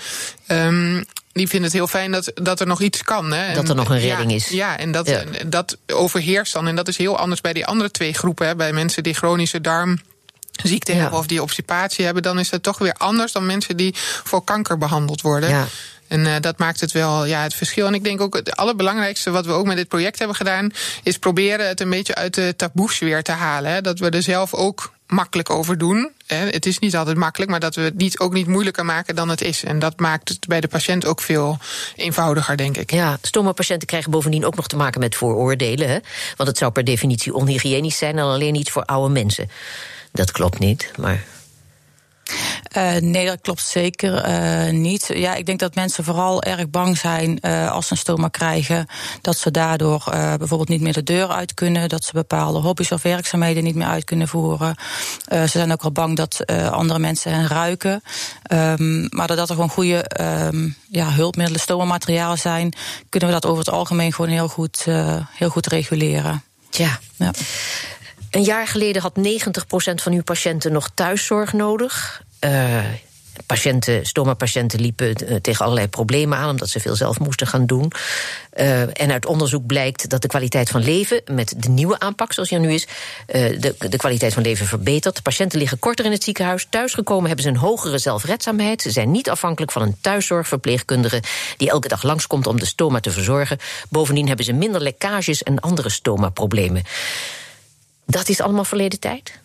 Um, 0.47 1.05
die 1.31 1.47
vinden 1.47 1.69
het 1.69 1.77
heel 1.77 1.87
fijn 1.87 2.11
dat, 2.11 2.31
dat 2.33 2.59
er 2.59 2.67
nog 2.67 2.81
iets 2.81 3.03
kan. 3.03 3.31
Hè. 3.31 3.53
Dat 3.53 3.69
er 3.69 3.75
nog 3.75 3.89
een 3.89 3.99
redding 3.99 4.29
ja, 4.29 4.35
is. 4.35 4.49
Ja, 4.49 4.77
en 4.77 4.91
dat, 4.91 5.23
dat 5.45 5.77
overheerst 5.87 6.53
dan. 6.53 6.67
En 6.67 6.75
dat 6.75 6.87
is 6.87 6.97
heel 6.97 7.17
anders 7.17 7.41
bij 7.41 7.53
die 7.53 7.65
andere 7.65 7.91
twee 7.91 8.13
groepen. 8.13 8.47
Hè. 8.47 8.55
Bij 8.55 8.73
mensen 8.73 9.03
die 9.03 9.13
chronische 9.13 9.61
darmziekte 9.61 10.93
ja. 10.93 10.99
hebben 10.99 11.19
of 11.19 11.27
die 11.27 11.41
obstipatie 11.41 12.05
hebben, 12.05 12.23
dan 12.23 12.39
is 12.39 12.49
dat 12.49 12.63
toch 12.63 12.77
weer 12.77 12.93
anders 12.93 13.31
dan 13.31 13.45
mensen 13.45 13.77
die 13.77 13.95
voor 14.23 14.43
kanker 14.43 14.77
behandeld 14.77 15.21
worden. 15.21 15.49
Ja. 15.49 15.67
En 16.07 16.19
uh, 16.19 16.35
dat 16.39 16.57
maakt 16.57 16.79
het 16.79 16.91
wel 16.91 17.25
ja, 17.25 17.41
het 17.41 17.53
verschil. 17.53 17.87
En 17.87 17.93
ik 17.93 18.03
denk 18.03 18.21
ook 18.21 18.35
het 18.35 18.55
allerbelangrijkste 18.55 19.31
wat 19.31 19.45
we 19.45 19.51
ook 19.51 19.65
met 19.65 19.77
dit 19.77 19.87
project 19.87 20.17
hebben 20.17 20.35
gedaan, 20.35 20.71
is 21.03 21.17
proberen 21.17 21.67
het 21.67 21.79
een 21.79 21.89
beetje 21.89 22.15
uit 22.15 22.33
de 22.33 22.53
taboes 22.57 22.99
weer 22.99 23.23
te 23.23 23.31
halen. 23.31 23.71
Hè. 23.71 23.81
Dat 23.81 23.99
we 23.99 24.09
er 24.09 24.23
zelf 24.23 24.53
ook 24.53 24.93
makkelijk 25.07 25.49
over 25.49 25.77
doen. 25.77 26.11
Het 26.25 26.65
is 26.65 26.79
niet 26.79 26.95
altijd 26.95 27.17
makkelijk, 27.17 27.51
maar 27.51 27.59
dat 27.59 27.75
we 27.75 27.81
het 27.81 27.97
niet, 27.97 28.19
ook 28.19 28.33
niet 28.33 28.47
moeilijker 28.47 28.85
maken 28.85 29.15
dan 29.15 29.29
het 29.29 29.41
is. 29.41 29.63
En 29.63 29.79
dat 29.79 29.99
maakt 29.99 30.29
het 30.29 30.47
bij 30.47 30.61
de 30.61 30.67
patiënt 30.67 31.05
ook 31.05 31.21
veel 31.21 31.57
eenvoudiger, 31.95 32.57
denk 32.57 32.77
ik. 32.77 32.91
Ja, 32.91 33.17
stoma-patiënten 33.21 33.87
krijgen 33.87 34.11
bovendien 34.11 34.45
ook 34.45 34.55
nog 34.55 34.67
te 34.67 34.75
maken 34.75 34.99
met 34.99 35.15
vooroordelen. 35.15 35.89
Hè? 35.89 35.99
Want 36.35 36.49
het 36.49 36.57
zou 36.57 36.71
per 36.71 36.83
definitie 36.83 37.33
onhygiënisch 37.33 37.97
zijn 37.97 38.17
en 38.17 38.23
alleen 38.23 38.53
niet 38.53 38.71
voor 38.71 38.85
oude 38.85 39.13
mensen. 39.13 39.49
Dat 40.11 40.31
klopt 40.31 40.59
niet, 40.59 40.91
maar 40.97 41.23
uh, 42.77 42.95
nee, 42.95 43.25
dat 43.25 43.41
klopt 43.41 43.61
zeker 43.61 44.27
uh, 44.27 44.73
niet. 44.73 45.09
Ja, 45.13 45.35
ik 45.35 45.45
denk 45.45 45.59
dat 45.59 45.75
mensen 45.75 46.03
vooral 46.03 46.43
erg 46.43 46.69
bang 46.69 46.97
zijn 46.97 47.39
uh, 47.41 47.71
als 47.71 47.87
ze 47.87 47.91
een 47.91 47.97
stoma 47.97 48.27
krijgen, 48.27 48.87
dat 49.21 49.37
ze 49.37 49.51
daardoor 49.51 50.03
bijvoorbeeld 50.37 50.69
niet 50.69 50.81
meer 50.81 50.93
de 50.93 51.03
deur 51.03 51.27
uit 51.27 51.53
kunnen, 51.53 51.89
dat 51.89 52.03
ze 52.03 52.13
bepaalde 52.13 52.59
hobby's 52.59 52.91
of 52.91 53.01
werkzaamheden 53.01 53.63
niet 53.63 53.75
meer 53.75 53.87
uit 53.87 54.03
kunnen 54.03 54.27
voeren. 54.27 54.75
ze 55.29 55.47
zijn 55.47 55.71
ook 55.71 55.83
al 55.83 55.91
bang 55.91 56.15
dat 56.15 56.45
andere 56.71 56.99
mensen 56.99 57.33
hen 57.33 57.47
ruiken. 57.47 58.03
Um, 58.51 59.07
maar 59.09 59.27
doordat 59.27 59.49
er 59.49 59.55
gewoon 59.55 59.69
goede 59.69 60.05
um, 60.21 60.75
ja, 60.89 61.11
hulpmiddelen, 61.11 61.61
stomamaterialen 61.61 62.37
zijn, 62.37 62.73
kunnen 63.09 63.29
we 63.29 63.35
dat 63.35 63.45
over 63.45 63.65
het 63.65 63.73
algemeen 63.73 64.13
gewoon 64.13 64.31
heel 64.31 64.47
goed, 64.47 64.85
heel 65.31 65.49
goed 65.49 65.67
reguleren. 65.67 66.43
Ja. 66.69 66.99
ja. 67.15 67.31
Een 68.35 68.43
jaar 68.43 68.67
geleden 68.67 69.01
had 69.01 69.13
90% 69.17 69.21
van 69.95 70.13
uw 70.13 70.23
patiënten 70.23 70.71
nog 70.71 70.89
thuiszorg 70.93 71.53
nodig. 71.53 72.23
Uh, 72.39 72.83
patiënten, 73.45 74.05
stoma-patiënten 74.05 74.79
liepen 74.79 75.15
uh, 75.23 75.35
tegen 75.35 75.63
allerlei 75.63 75.87
problemen 75.87 76.37
aan, 76.37 76.49
omdat 76.49 76.69
ze 76.69 76.79
veel 76.79 76.95
zelf 76.95 77.19
moesten 77.19 77.47
gaan 77.47 77.65
doen. 77.65 77.91
Uh, 78.57 78.81
en 79.01 79.11
uit 79.11 79.25
onderzoek 79.25 79.65
blijkt 79.65 80.09
dat 80.09 80.21
de 80.21 80.27
kwaliteit 80.27 80.69
van 80.69 80.83
leven, 80.83 81.21
met 81.31 81.53
de 81.57 81.69
nieuwe 81.69 81.99
aanpak 81.99 82.33
zoals 82.33 82.49
die 82.49 82.57
er 82.57 82.65
nu 82.65 82.73
is, 82.73 82.87
de, 83.25 83.75
de 83.89 83.97
kwaliteit 83.97 84.33
van 84.33 84.43
leven 84.43 84.65
verbetert. 84.65 85.23
Patiënten 85.23 85.59
liggen 85.59 85.79
korter 85.79 86.05
in 86.05 86.11
het 86.11 86.23
ziekenhuis. 86.23 86.67
Thuisgekomen 86.69 87.25
hebben 87.25 87.43
ze 87.43 87.49
een 87.49 87.57
hogere 87.57 87.97
zelfredzaamheid. 87.97 88.81
Ze 88.81 88.91
zijn 88.91 89.11
niet 89.11 89.29
afhankelijk 89.29 89.71
van 89.71 89.81
een 89.81 89.95
thuiszorgverpleegkundige 90.01 91.21
die 91.57 91.69
elke 91.69 91.87
dag 91.87 92.03
langskomt 92.03 92.47
om 92.47 92.59
de 92.59 92.65
stoma 92.65 92.99
te 92.99 93.11
verzorgen. 93.11 93.57
Bovendien 93.89 94.27
hebben 94.27 94.45
ze 94.45 94.53
minder 94.53 94.81
lekkages 94.81 95.43
en 95.43 95.59
andere 95.59 95.89
stoma-problemen. 95.89 96.83
Dat 98.05 98.29
is 98.29 98.41
allemaal 98.41 98.65
verleden 98.65 98.99
tijd? 98.99 99.39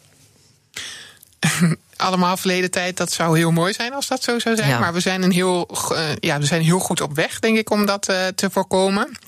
allemaal 1.96 2.36
verleden 2.36 2.70
tijd, 2.70 2.96
dat 2.96 3.12
zou 3.12 3.38
heel 3.38 3.50
mooi 3.50 3.72
zijn 3.72 3.92
als 3.92 4.06
dat 4.06 4.22
zo 4.22 4.38
zou 4.38 4.56
zijn. 4.56 4.68
Ja. 4.68 4.78
Maar 4.78 4.92
we 4.92 5.00
zijn, 5.00 5.22
een 5.22 5.32
heel, 5.32 5.68
uh, 5.92 5.98
ja, 6.20 6.38
we 6.38 6.46
zijn 6.46 6.62
heel 6.62 6.78
goed 6.78 7.00
op 7.00 7.14
weg, 7.14 7.38
denk 7.38 7.58
ik, 7.58 7.70
om 7.70 7.86
dat 7.86 8.08
uh, 8.10 8.26
te 8.26 8.50
voorkomen. 8.50 9.18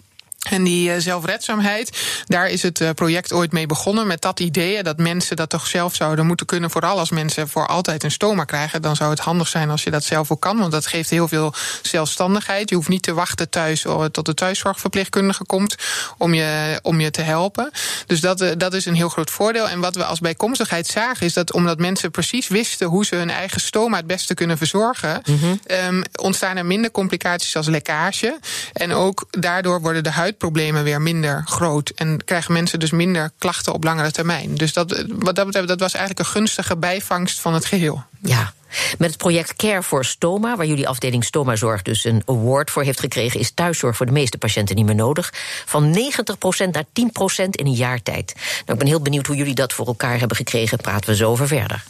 En 0.50 0.65
die 0.65 0.89
uh, 0.89 0.94
zelfredzaamheid, 0.99 1.99
daar 2.27 2.49
is 2.49 2.62
het 2.62 2.81
uh, 2.81 2.91
project 2.91 3.33
ooit 3.33 3.53
mee 3.53 3.67
begonnen 3.67 4.06
met 4.06 4.23
dat 4.23 4.41
idee 4.41 4.82
dat 4.82 4.99
mensen 4.99 5.37
dat 5.37 5.51
toch 5.51 5.67
zelf 5.67 5.94
zouden 5.94 6.27
moeten 6.27 6.46
kunnen. 6.46 6.70
Vooral 6.70 6.99
als 6.99 7.11
mensen 7.11 7.49
voor 7.49 7.67
altijd 7.67 8.05
een 8.05 8.11
stoma 8.11 8.44
krijgen, 8.44 8.82
dan 8.82 8.96
zou 8.96 9.11
het 9.11 9.19
handig 9.19 9.49
zijn 9.49 9.70
als 9.70 9.82
je 9.82 9.91
dat 9.91 10.05
zelf 10.05 10.31
ook 10.31 10.41
kan. 10.41 10.58
Want 10.58 10.72
dat 10.72 10.87
geeft 10.87 11.11
heel 11.11 11.29
veel 11.29 11.55
zelfstandigheid. 11.82 12.69
Je 12.69 12.75
hoeft 12.75 12.89
niet 12.89 13.03
te 13.03 13.15
wachten 13.15 13.49
thuis 13.49 13.84
uh, 13.84 14.05
tot 14.05 14.27
de 14.27 14.34
thuiszorgverpleegkundige 14.34 15.44
komt 15.44 15.77
om 16.19 16.34
je, 16.34 16.79
om 16.82 17.01
je 17.01 17.11
te 17.11 17.22
helpen. 17.22 17.70
Dus 18.06 18.20
dat, 18.20 18.55
dat 18.56 18.75
is 18.75 18.87
een 18.87 18.94
heel 18.94 19.08
groot 19.08 19.31
voordeel. 19.31 19.69
En 19.69 19.81
wat 19.81 19.94
we 19.94 20.05
als 20.05 20.20
bijkomstigheid 20.20 20.87
zagen, 20.87 21.27
is 21.27 21.32
dat 21.32 21.53
omdat 21.53 21.79
mensen 21.79 22.11
precies 22.11 22.49
wisten 22.49 22.87
hoe 22.87 23.05
ze 23.05 23.17
hun 23.17 23.31
eigen 23.31 23.61
stoma 23.61 23.96
het 23.96 24.06
beste 24.06 24.34
kunnen 24.34 24.58
verzorgen, 24.58 25.22
mm 25.25 25.39
-hmm. 25.39 25.61
um, 25.67 26.03
ontstaan 26.20 26.56
er 26.56 26.67
minder 26.67 26.91
complicaties 26.91 27.56
als 27.56 27.67
lekkage. 27.67 28.39
En 28.72 28.93
ook 28.93 29.27
daardoor 29.31 29.81
worden 29.81 30.03
de 30.03 30.11
huid 30.11 30.31
problemen 30.39 30.84
weer 30.84 31.03
minder 31.03 31.43
groot. 31.44 31.89
En 31.89 32.24
krijgen 32.24 32.53
mensen 32.53 32.81
dus 32.81 32.91
minder 32.91 33.31
klachten 33.39 33.72
op 33.72 33.84
langere 33.84 34.10
termijn. 34.10 34.55
Dus 34.55 34.72
dat, 34.72 35.05
wat 35.08 35.34
dat 35.34 35.46
betreft, 35.46 35.69
dat 35.69 35.81
was 35.81 35.94
eigenlijk 35.94 36.27
een 36.27 36.32
gunstige 36.32 36.77
bijvangst 36.77 37.41
van 37.41 37.55
het 37.55 37.65
geheel. 37.65 38.03
Ja. 38.20 38.53
Met 38.98 39.08
het 39.08 39.19
project 39.19 39.56
Care 39.56 39.82
for 39.82 40.05
Stoma, 40.05 40.56
waar 40.56 40.67
jullie 40.67 40.89
afdeling 40.89 41.24
Stomazorg 41.24 41.82
dus 41.82 42.05
een 42.05 42.22
award 42.27 42.70
voor 42.70 42.82
heeft 42.82 43.01
gekregen, 43.01 43.41
is 43.41 43.51
thuiszorg 43.51 43.96
voor 43.96 44.06
de 44.06 44.12
meeste 44.12 44.39
patiënten 44.39 44.77
niet 44.77 44.86
meer 44.86 44.94
nodig. 44.94 45.32
Van 45.65 45.96
90% 45.96 46.70
naar 46.70 46.84
10% 46.84 47.48
in 47.51 47.67
een 47.67 47.72
jaar 47.72 48.03
tijd. 48.03 48.32
Nou, 48.34 48.72
ik 48.72 48.79
ben 48.79 48.86
heel 48.86 49.01
benieuwd 49.01 49.27
hoe 49.27 49.36
jullie 49.36 49.55
dat 49.55 49.72
voor 49.72 49.86
elkaar 49.86 50.19
hebben 50.19 50.36
gekregen. 50.36 50.79
Praten 50.79 51.10
we 51.10 51.17
zo 51.17 51.31
over 51.31 51.46
verder 51.46 51.84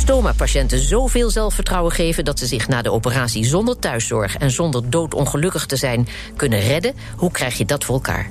stoma-patiënten 0.00 0.78
zoveel 0.78 1.30
zelfvertrouwen 1.30 1.92
geven 1.92 2.24
dat 2.24 2.38
ze 2.38 2.46
zich 2.46 2.68
na 2.68 2.82
de 2.82 2.92
operatie 2.92 3.44
zonder 3.44 3.78
thuiszorg 3.78 4.36
en 4.36 4.50
zonder 4.50 4.90
doodongelukkig 4.90 5.66
te 5.66 5.76
zijn 5.76 6.08
kunnen 6.36 6.60
redden? 6.60 6.94
Hoe 7.16 7.30
krijg 7.30 7.58
je 7.58 7.64
dat 7.64 7.84
voor 7.84 7.94
elkaar? 7.94 8.30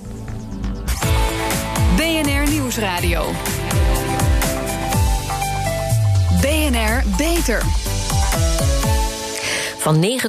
BNR 1.96 2.50
Nieuwsradio. 2.50 3.26
BNR 6.42 7.04
Beter. 7.18 7.89
Van 9.80 10.20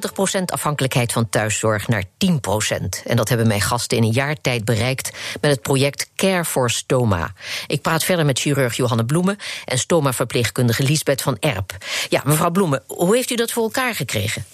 90% 0.40 0.44
afhankelijkheid 0.44 1.12
van 1.12 1.28
thuiszorg 1.28 1.88
naar 1.88 2.04
10%. 2.04 2.06
En 3.04 3.16
dat 3.16 3.28
hebben 3.28 3.46
mijn 3.46 3.60
gasten 3.60 3.96
in 3.96 4.02
een 4.02 4.12
jaar 4.12 4.40
tijd 4.40 4.64
bereikt 4.64 5.10
met 5.40 5.50
het 5.50 5.62
project 5.62 6.10
Care 6.16 6.44
for 6.44 6.70
Stoma. 6.70 7.32
Ik 7.66 7.82
praat 7.82 8.04
verder 8.04 8.24
met 8.24 8.38
chirurg 8.38 8.76
Johanne 8.76 9.04
Bloemen 9.04 9.36
en 9.64 9.78
stoma-verpleegkundige 9.78 10.82
Lisbeth 10.82 11.22
van 11.22 11.36
Erp. 11.40 11.76
Ja, 12.08 12.22
mevrouw 12.24 12.50
Bloemen, 12.50 12.82
hoe 12.86 13.16
heeft 13.16 13.30
u 13.30 13.34
dat 13.34 13.50
voor 13.50 13.62
elkaar 13.62 13.94
gekregen? 13.94 14.44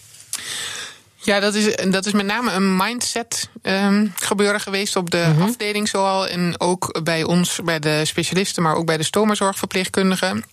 Ja, 1.16 1.40
dat 1.40 1.54
is, 1.54 1.76
dat 1.90 2.06
is 2.06 2.12
met 2.12 2.26
name 2.26 2.52
een 2.52 2.76
mindset 2.76 3.48
um, 3.62 4.12
gebeuren 4.16 4.60
geweest 4.60 4.96
op 4.96 5.10
de 5.10 5.24
mm 5.26 5.32
-hmm. 5.32 5.42
afdeling, 5.42 5.88
zoal 5.88 6.28
en 6.28 6.60
ook 6.60 7.00
bij 7.02 7.22
ons, 7.22 7.60
bij 7.64 7.78
de 7.78 8.04
specialisten, 8.04 8.62
maar 8.62 8.74
ook 8.74 8.86
bij 8.86 8.96
de 8.96 9.02
stomazorgverpleegkundigen. 9.02 10.44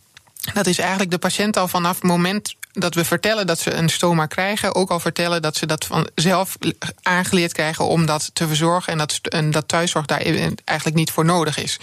Dat 0.54 0.66
is 0.66 0.78
eigenlijk 0.78 1.12
de 1.12 1.18
patiënt 1.18 1.58
al 1.58 1.68
vanaf 1.68 1.96
het 1.96 2.04
moment 2.04 2.56
dat 2.74 2.96
we 2.96 3.06
vertellen 3.06 3.48
dat 3.48 3.60
ze 3.60 3.74
een 3.74 3.90
stoma 3.90 4.26
krijgen, 4.26 4.76
ook 4.76 4.90
al 4.90 5.00
vertellen 5.00 5.42
dat 5.42 5.56
ze 5.56 5.66
dat 5.66 5.86
vanzelf 5.86 6.58
aangeleerd 7.02 7.54
krijgen 7.54 7.86
om 7.86 8.06
dat 8.06 8.30
te 8.34 8.48
verzorgen 8.48 8.92
en 8.92 8.98
dat, 8.98 9.20
dat 9.52 9.68
thuiszorg 9.68 10.06
daar 10.06 10.22
eigenlijk 10.64 10.98
niet 10.98 11.12
voor 11.12 11.26
nodig 11.26 11.58
is. 11.58 11.80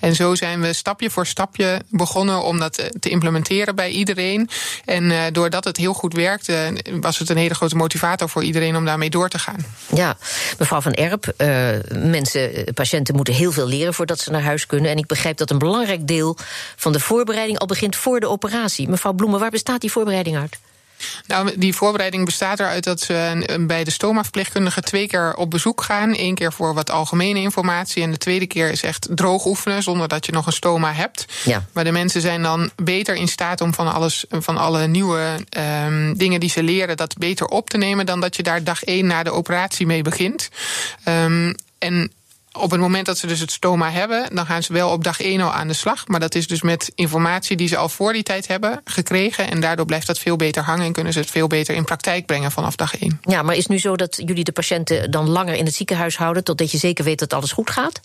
En 0.00 0.14
zo 0.14 0.34
zijn 0.34 0.60
we 0.60 0.72
stapje 0.72 1.10
voor 1.10 1.26
stapje 1.26 1.80
begonnen 1.88 2.42
om 2.42 2.58
dat 2.58 2.90
te 3.00 3.08
implementeren 3.08 3.74
bij 3.74 3.90
iedereen. 3.90 4.48
En 4.84 5.04
uh, 5.04 5.22
doordat 5.32 5.64
het 5.64 5.76
heel 5.76 5.92
goed 5.92 6.14
werkte, 6.14 6.72
was 7.00 7.18
het 7.18 7.28
een 7.28 7.36
hele 7.36 7.54
grote 7.54 7.76
motivator 7.76 8.28
voor 8.28 8.44
iedereen 8.44 8.76
om 8.76 8.84
daarmee 8.84 9.10
door 9.10 9.28
te 9.28 9.38
gaan. 9.38 9.66
Ja, 9.94 10.16
mevrouw 10.58 10.80
Van 10.80 10.92
Erp, 10.92 11.32
uh, 11.36 11.68
mensen, 11.94 12.64
patiënten 12.74 13.14
moeten 13.14 13.34
heel 13.34 13.52
veel 13.52 13.66
leren 13.66 13.94
voordat 13.94 14.18
ze 14.18 14.30
naar 14.30 14.42
huis 14.42 14.66
kunnen. 14.66 14.90
En 14.90 14.96
ik 14.96 15.06
begrijp 15.06 15.36
dat 15.36 15.50
een 15.50 15.58
belangrijk 15.58 16.06
deel 16.06 16.36
van 16.76 16.92
de 16.92 17.00
voorbereiding 17.00 17.58
al 17.58 17.66
begint 17.66 17.96
voor 17.96 18.20
de 18.20 18.28
operatie. 18.28 18.88
Mevrouw 18.88 19.12
Bloemen, 19.12 19.40
waar 19.40 19.50
bestaat 19.50 19.80
die 19.80 19.92
voorbereiding 19.92 20.29
uit? 20.36 20.58
Nou, 21.26 21.58
die 21.58 21.74
voorbereiding 21.74 22.24
bestaat 22.24 22.60
eruit 22.60 22.84
dat 22.84 23.00
ze 23.00 23.58
bij 23.60 23.84
de 23.84 23.90
stoma-verpleegkundige 23.90 24.80
twee 24.80 25.06
keer 25.06 25.34
op 25.36 25.50
bezoek 25.50 25.82
gaan. 25.82 26.14
Eén 26.16 26.34
keer 26.34 26.52
voor 26.52 26.74
wat 26.74 26.90
algemene 26.90 27.40
informatie. 27.40 28.02
En 28.02 28.10
de 28.10 28.18
tweede 28.18 28.46
keer 28.46 28.70
is 28.70 28.82
echt 28.82 29.08
droog 29.10 29.44
oefenen 29.46 29.82
zonder 29.82 30.08
dat 30.08 30.26
je 30.26 30.32
nog 30.32 30.46
een 30.46 30.52
stoma 30.52 30.92
hebt. 30.92 31.24
Ja. 31.44 31.64
Maar 31.72 31.84
de 31.84 31.92
mensen 31.92 32.20
zijn 32.20 32.42
dan 32.42 32.70
beter 32.76 33.14
in 33.14 33.28
staat 33.28 33.60
om 33.60 33.74
van, 33.74 33.92
alles, 33.92 34.24
van 34.30 34.56
alle 34.56 34.86
nieuwe 34.86 35.46
um, 35.86 36.18
dingen 36.18 36.40
die 36.40 36.50
ze 36.50 36.62
leren, 36.62 36.96
dat 36.96 37.18
beter 37.18 37.46
op 37.46 37.70
te 37.70 37.76
nemen 37.76 38.06
dan 38.06 38.20
dat 38.20 38.36
je 38.36 38.42
daar 38.42 38.64
dag 38.64 38.84
één 38.84 39.06
na 39.06 39.22
de 39.22 39.32
operatie 39.32 39.86
mee 39.86 40.02
begint. 40.02 40.48
Um, 41.08 41.54
en 41.78 42.12
op 42.52 42.70
het 42.70 42.80
moment 42.80 43.06
dat 43.06 43.18
ze 43.18 43.26
dus 43.26 43.40
het 43.40 43.50
stoma 43.50 43.90
hebben, 43.90 44.34
dan 44.34 44.46
gaan 44.46 44.62
ze 44.62 44.72
wel 44.72 44.90
op 44.90 45.04
dag 45.04 45.20
1 45.20 45.40
al 45.40 45.52
aan 45.52 45.68
de 45.68 45.74
slag. 45.74 46.06
Maar 46.06 46.20
dat 46.20 46.34
is 46.34 46.46
dus 46.46 46.62
met 46.62 46.92
informatie 46.94 47.56
die 47.56 47.68
ze 47.68 47.76
al 47.76 47.88
voor 47.88 48.12
die 48.12 48.22
tijd 48.22 48.46
hebben 48.46 48.80
gekregen. 48.84 49.50
En 49.50 49.60
daardoor 49.60 49.86
blijft 49.86 50.06
dat 50.06 50.18
veel 50.18 50.36
beter 50.36 50.62
hangen 50.62 50.84
en 50.84 50.92
kunnen 50.92 51.12
ze 51.12 51.18
het 51.18 51.30
veel 51.30 51.46
beter 51.46 51.74
in 51.74 51.84
praktijk 51.84 52.26
brengen 52.26 52.50
vanaf 52.50 52.76
dag 52.76 52.98
1. 52.98 53.20
Ja, 53.22 53.42
maar 53.42 53.54
is 53.54 53.62
het 53.62 53.72
nu 53.72 53.78
zo 53.78 53.96
dat 53.96 54.22
jullie 54.24 54.44
de 54.44 54.52
patiënten 54.52 55.10
dan 55.10 55.28
langer 55.28 55.54
in 55.54 55.64
het 55.64 55.74
ziekenhuis 55.74 56.16
houden 56.16 56.44
totdat 56.44 56.70
je 56.70 56.78
zeker 56.78 57.04
weet 57.04 57.18
dat 57.18 57.32
alles 57.32 57.52
goed 57.52 57.70
gaat? 57.70 58.00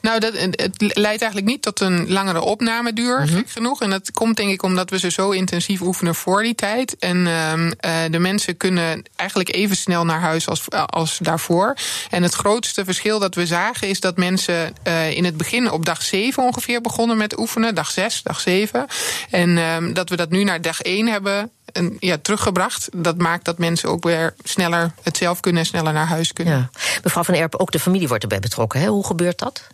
Nou, 0.00 0.20
dat, 0.20 0.32
het 0.34 0.96
leidt 0.96 1.22
eigenlijk 1.22 1.46
niet 1.46 1.62
tot 1.62 1.80
een 1.80 2.10
langere 2.10 2.40
opnameduur, 2.40 3.20
mm 3.20 3.26
-hmm. 3.26 3.44
genoeg. 3.46 3.82
En 3.82 3.90
dat 3.90 4.12
komt 4.12 4.36
denk 4.36 4.50
ik 4.50 4.62
omdat 4.62 4.90
we 4.90 4.98
ze 4.98 5.10
zo 5.10 5.30
intensief 5.30 5.80
oefenen 5.80 6.14
voor 6.14 6.42
die 6.42 6.54
tijd. 6.54 6.96
En 6.98 7.16
uh, 7.16 8.02
de 8.10 8.18
mensen 8.18 8.56
kunnen 8.56 9.02
eigenlijk 9.16 9.54
even 9.54 9.76
snel 9.76 10.04
naar 10.04 10.20
huis 10.20 10.48
als, 10.48 10.70
als 10.70 11.18
daarvoor. 11.18 11.76
En 12.10 12.22
het 12.22 12.34
grootste 12.34 12.84
verschil 12.84 13.18
dat 13.18 13.34
we 13.34 13.46
zagen 13.46 13.88
is 13.88 14.00
dat 14.00 14.16
mensen 14.16 14.74
uh, 14.86 15.10
in 15.10 15.24
het 15.24 15.36
begin 15.36 15.70
op 15.70 15.84
dag 15.84 16.02
7 16.02 16.42
ongeveer 16.42 16.80
begonnen 16.80 17.16
met 17.16 17.38
oefenen. 17.38 17.74
Dag 17.74 17.90
6, 17.90 18.22
dag 18.22 18.40
7. 18.40 18.86
En 19.30 19.56
uh, 19.56 19.76
dat 19.92 20.08
we 20.08 20.16
dat 20.16 20.30
nu 20.30 20.44
naar 20.44 20.60
dag 20.60 20.80
1 20.80 21.06
hebben 21.06 21.50
en, 21.72 21.96
ja, 22.00 22.18
teruggebracht. 22.18 22.88
Dat 22.92 23.18
maakt 23.18 23.44
dat 23.44 23.58
mensen 23.58 23.88
ook 23.88 24.04
weer 24.04 24.34
sneller 24.42 24.92
het 25.02 25.16
zelf 25.16 25.40
kunnen 25.40 25.60
en 25.60 25.68
sneller 25.68 25.92
naar 25.92 26.06
huis 26.06 26.32
kunnen. 26.32 26.56
Ja. 26.56 26.70
Mevrouw 27.02 27.24
Van 27.24 27.34
Erpen, 27.34 27.60
ook 27.60 27.72
de 27.72 27.80
familie 27.80 28.08
wordt 28.08 28.22
erbij 28.22 28.40
betrokken. 28.40 28.80
Hè? 28.80 28.86
Hoe 28.86 29.06
gebeurt 29.06 29.38
dat? 29.38 29.68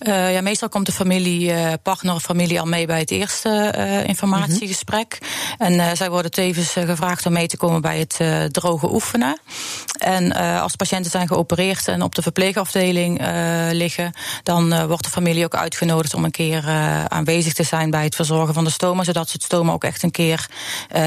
Uh, 0.00 0.32
ja, 0.32 0.40
meestal 0.40 0.68
komt 0.68 0.86
de 0.86 0.92
familie, 0.92 1.50
uh, 1.50 1.72
partner 1.82 2.14
of 2.14 2.22
familie 2.22 2.60
al 2.60 2.66
mee 2.66 2.86
bij 2.86 2.98
het 2.98 3.10
eerste 3.10 3.74
uh, 3.76 4.04
informatiegesprek. 4.06 5.18
Mm 5.20 5.28
-hmm. 5.66 5.80
En 5.80 5.96
zij 5.96 6.10
worden 6.10 6.30
tevens 6.30 6.70
gevraagd 6.70 7.26
om 7.26 7.32
mee 7.32 7.46
te 7.46 7.56
komen 7.56 7.80
bij 7.80 7.98
het 7.98 8.52
droge 8.52 8.92
oefenen. 8.92 9.40
En 9.98 10.32
als 10.60 10.76
patiënten 10.76 11.10
zijn 11.10 11.28
geopereerd 11.28 11.88
en 11.88 12.02
op 12.02 12.14
de 12.14 12.22
verpleegafdeling 12.22 13.20
liggen, 13.72 14.12
dan 14.42 14.86
wordt 14.86 15.04
de 15.04 15.10
familie 15.10 15.44
ook 15.44 15.54
uitgenodigd 15.54 16.14
om 16.14 16.24
een 16.24 16.30
keer 16.30 16.68
aanwezig 17.08 17.52
te 17.52 17.62
zijn 17.62 17.90
bij 17.90 18.04
het 18.04 18.14
verzorgen 18.14 18.54
van 18.54 18.64
de 18.64 18.70
stoma, 18.70 19.04
zodat 19.04 19.26
ze 19.26 19.32
het 19.32 19.42
stoma 19.42 19.72
ook 19.72 19.84
echt 19.84 20.02
een 20.02 20.10
keer 20.10 20.46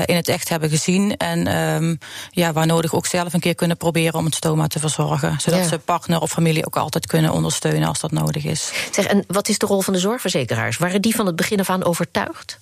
in 0.06 0.16
het 0.16 0.28
echt 0.28 0.50
hebben 0.50 0.70
gezien. 0.70 1.18
En 1.18 1.58
um, 1.58 1.98
ja, 2.32 2.54
waar 2.54 2.66
nodig 2.66 2.94
ook 2.94 3.06
zelf 3.06 3.34
een 3.34 3.40
keer 3.40 3.56
kunnen 3.56 3.78
proberen 3.78 4.20
om 4.20 4.26
het 4.26 4.36
stoma 4.36 4.68
te 4.68 4.80
verzorgen. 4.80 5.40
Zodat 5.40 5.60
ja. 5.60 5.68
ze 5.68 5.80
partner 5.80 6.22
of 6.22 6.32
familie 6.32 6.66
ook 6.66 6.78
altijd 6.78 7.06
kunnen 7.06 7.32
ondersteunen 7.32 7.88
als 7.88 8.00
dat 8.00 8.12
nodig 8.12 8.36
is. 8.36 8.43
Zeg, 8.92 9.06
en 9.06 9.24
wat 9.28 9.50
is 9.50 9.58
de 9.58 9.66
rol 9.66 9.82
van 9.82 9.94
de 9.94 10.00
zorgverzekeraars? 10.00 10.78
Waren 10.78 11.02
die 11.02 11.16
van 11.16 11.26
het 11.26 11.36
begin 11.36 11.60
af 11.60 11.70
aan 11.70 11.84
overtuigd? 11.84 12.58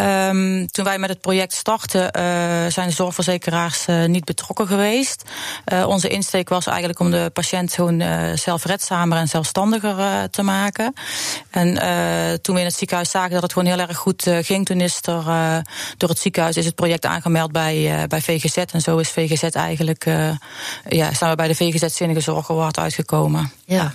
Um, 0.00 0.66
toen 0.70 0.84
wij 0.84 0.98
met 0.98 1.08
het 1.08 1.20
project 1.20 1.52
startten, 1.52 2.02
uh, 2.02 2.12
zijn 2.68 2.88
de 2.88 2.94
zorgverzekeraars 2.94 3.86
uh, 3.86 4.04
niet 4.04 4.24
betrokken 4.24 4.66
geweest. 4.66 5.22
Uh, 5.72 5.86
onze 5.86 6.08
insteek 6.08 6.48
was 6.48 6.66
eigenlijk 6.66 6.98
om 6.98 7.10
de 7.10 7.30
patiënt 7.32 7.72
gewoon 7.72 8.02
zelfredzamer 8.38 9.18
en 9.18 9.28
zelfstandiger 9.28 10.30
te 10.30 10.42
maken. 10.42 10.92
En 11.50 11.74
toen 12.42 12.54
we 12.54 12.60
in 12.60 12.66
het 12.66 12.76
ziekenhuis 12.76 13.10
zagen 13.10 13.30
dat 13.30 13.42
het 13.42 13.52
gewoon 13.52 13.68
heel 13.68 13.86
erg 13.86 13.96
goed 13.96 14.30
ging, 14.40 14.66
toen 14.66 14.80
is 14.80 14.98
er 15.02 15.24
door 15.96 16.08
het 16.08 16.18
ziekenhuis 16.18 16.56
is 16.56 16.64
het 16.64 16.74
project 16.74 17.06
aangemeld 17.06 17.52
bij, 17.52 18.06
bij 18.08 18.20
VGZ. 18.20 18.56
En 18.56 18.80
zo 18.80 18.98
is 18.98 19.10
VGZ 19.10 19.42
eigenlijk, 19.42 20.04
ja, 20.88 21.14
zijn 21.14 21.30
we 21.30 21.36
bij 21.36 21.48
de 21.48 21.54
VGZ 21.54 21.94
Zinnige 21.94 22.20
Zorg 22.20 22.50
Award 22.50 22.78
uitgekomen. 22.78 23.52
Ja. 23.64 23.94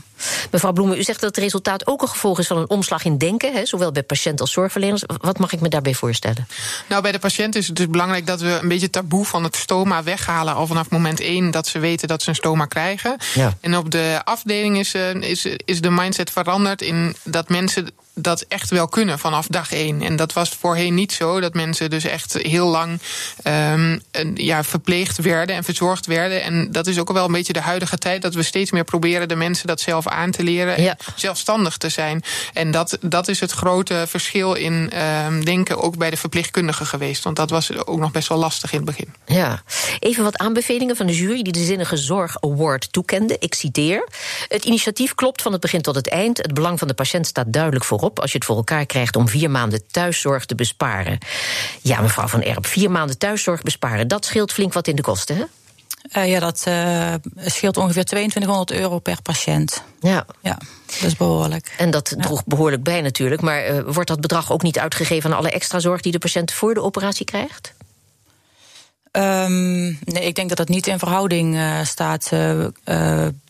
Mevrouw 0.51 0.72
Bloemen, 0.72 0.98
u 0.98 1.03
zegt 1.03 1.22
dat 1.22 1.36
het 1.36 1.43
resultaat 1.43 1.88
ook 1.88 2.01
een 2.01 2.08
gevolg 2.08 2.39
is 2.39 2.48
van 2.48 2.58
een 2.58 2.70
omslag 2.70 3.05
in 3.05 3.17
denken, 3.17 3.53
hè, 3.53 3.65
zowel 3.65 3.91
bij 3.91 4.03
patiënt 4.03 4.41
als 4.41 4.51
zorgverleners. 4.51 5.03
Wat 5.22 5.39
mag 5.39 5.51
ik 5.51 5.62
me 5.62 5.70
daarbij 5.70 5.93
voorstellen? 5.93 6.48
Nou, 6.89 7.01
bij 7.01 7.12
de 7.12 7.20
patiënt 7.20 7.55
is 7.55 7.67
het 7.67 7.75
dus 7.75 7.89
belangrijk 7.89 8.27
dat 8.27 8.41
we 8.41 8.60
een 8.62 8.67
beetje 8.67 8.84
het 8.84 8.91
taboe 8.91 9.25
van 9.25 9.43
het 9.43 9.55
stoma 9.55 10.03
weghalen 10.03 10.53
al 10.53 10.67
vanaf 10.67 10.89
moment 10.89 11.20
één 11.20 11.51
dat 11.51 11.67
ze 11.67 11.79
weten 11.79 12.08
dat 12.08 12.22
ze 12.22 12.29
een 12.29 12.36
stoma 12.36 12.65
krijgen. 12.65 13.17
Ja. 13.34 13.58
En 13.62 13.77
op 13.77 13.91
de 13.91 14.22
afdeling 14.24 14.77
is, 14.77 14.93
eh, 14.93 15.13
is, 15.13 15.46
is 15.46 15.82
de 15.82 15.89
mindset 15.89 16.32
veranderd 16.32 16.82
in 16.82 17.15
dat 17.24 17.50
mensen 17.50 17.88
dat 18.15 18.46
echt 18.48 18.70
wel 18.70 18.88
kunnen 18.88 19.20
vanaf 19.20 19.48
dag 19.48 19.72
één. 19.72 20.01
En 20.01 20.15
dat 20.15 20.34
was 20.34 20.50
voorheen 20.50 20.93
niet 20.93 21.12
zo. 21.12 21.39
Dat 21.39 21.53
mensen 21.53 21.89
dus 21.89 22.03
echt 22.03 22.34
heel 22.34 22.67
lang 22.67 23.00
um, 23.43 24.01
ja, 24.34 24.63
verpleegd 24.63 25.17
werden 25.17 25.55
en 25.55 25.63
verzorgd 25.63 26.05
werden. 26.05 26.43
En 26.43 26.72
dat 26.72 26.88
is 26.88 27.00
ook 27.00 27.12
wel 27.12 27.25
een 27.25 27.32
beetje 27.32 27.53
de 27.53 27.62
huidige 27.62 27.98
tijd. 27.98 28.22
Dat 28.22 28.34
we 28.34 28.43
steeds 28.43 28.72
meer 28.72 28.84
proberen 28.84 29.27
de 29.27 29.36
mensen 29.36 29.67
dat 29.67 29.79
zelf 29.79 30.08
aan 30.08 30.32
te 30.32 30.43
leren. 30.43 30.75
En 30.75 30.98
zelfstandig 31.15 31.77
te 31.77 31.89
zijn. 31.89 32.24
En 32.53 32.72
dat, 32.72 32.98
dat 33.01 33.27
is 33.27 33.39
het 33.39 33.51
grote 33.51 34.05
verschil 34.08 34.53
in 34.53 34.91
um, 35.25 35.46
denken 35.46 35.82
ook 35.82 35.98
bij 35.98 36.10
de 36.10 36.17
verpleegkundigen 36.17 36.86
geweest. 36.86 37.24
Want 37.24 37.36
dat 37.36 37.50
was 37.50 37.86
ook 37.86 38.00
nog 38.00 38.12
best 38.12 38.27
wel 38.27 38.38
lastig 38.38 38.72
in 38.72 38.77
het 38.77 38.86
begin. 38.86 39.13
Ja, 39.25 39.63
even 40.00 40.24
wat 40.24 40.38
aanbevelingen 40.38 40.96
van 40.96 41.05
de 41.05 41.15
jury 41.15 41.41
die 41.41 41.53
de 41.53 41.63
Zinnige 41.63 41.98
Zorg 41.98 42.41
Award 42.41 42.91
toekende. 42.91 43.36
Ik 43.39 43.53
citeer. 43.53 44.08
Het 44.48 44.65
initiatief 44.65 45.15
klopt 45.15 45.41
van 45.41 45.51
het 45.51 45.62
begin 45.62 45.82
tot 45.82 45.96
het 45.96 46.10
eind. 46.10 46.38
Het 46.38 46.53
belang 46.53 46.79
van 46.79 46.88
de 46.88 46.93
patiënt 46.93 47.27
staat 47.27 47.53
duidelijk 47.53 47.86
voor 47.86 48.01
op 48.03 48.19
als 48.19 48.31
je 48.31 48.38
het 48.38 48.45
voor 48.45 48.55
elkaar 48.55 48.86
krijgt 48.86 49.15
om 49.15 49.27
vier 49.27 49.51
maanden 49.51 49.88
thuiszorg 49.88 50.45
te 50.45 50.55
besparen. 50.55 51.17
Ja, 51.81 52.01
mevrouw 52.01 52.27
Van 52.27 52.41
Erp, 52.41 52.65
vier 52.65 52.91
maanden 52.91 53.17
thuiszorg 53.17 53.62
besparen, 53.62 54.07
dat 54.07 54.25
scheelt 54.25 54.53
flink 54.53 54.74
wat 54.74 54.88
in 54.88 54.95
de 54.95 55.01
kosten, 55.01 55.36
hè? 55.36 55.43
Uh, 56.12 56.29
ja, 56.29 56.39
dat 56.39 56.63
uh, 56.67 57.13
scheelt 57.38 57.77
ongeveer 57.77 58.05
2200 58.05 58.72
euro 58.72 59.00
per 59.00 59.22
patiënt. 59.22 59.83
Ja. 60.00 60.25
ja, 60.41 60.57
dat 60.86 61.01
is 61.01 61.15
behoorlijk. 61.15 61.75
En 61.77 61.91
dat 61.91 62.15
droeg 62.17 62.45
behoorlijk 62.45 62.83
bij 62.83 63.01
natuurlijk. 63.01 63.41
Maar 63.41 63.69
uh, 63.69 63.79
wordt 63.86 64.10
dat 64.10 64.22
bedrag 64.22 64.51
ook 64.51 64.62
niet 64.62 64.79
uitgegeven 64.79 65.31
aan 65.31 65.38
alle 65.38 65.51
extra 65.51 65.79
zorg 65.79 66.01
die 66.01 66.12
de 66.12 66.19
patiënt 66.19 66.51
voor 66.51 66.74
de 66.74 66.81
operatie 66.81 67.25
krijgt? 67.25 67.74
Um, 69.12 70.00
nee, 70.03 70.25
ik 70.25 70.36
denk 70.36 70.50
dat 70.50 70.57
dat 70.57 70.67
niet 70.67 70.88
in 70.88 71.00
verhouding 71.00 71.60
staat 71.83 72.31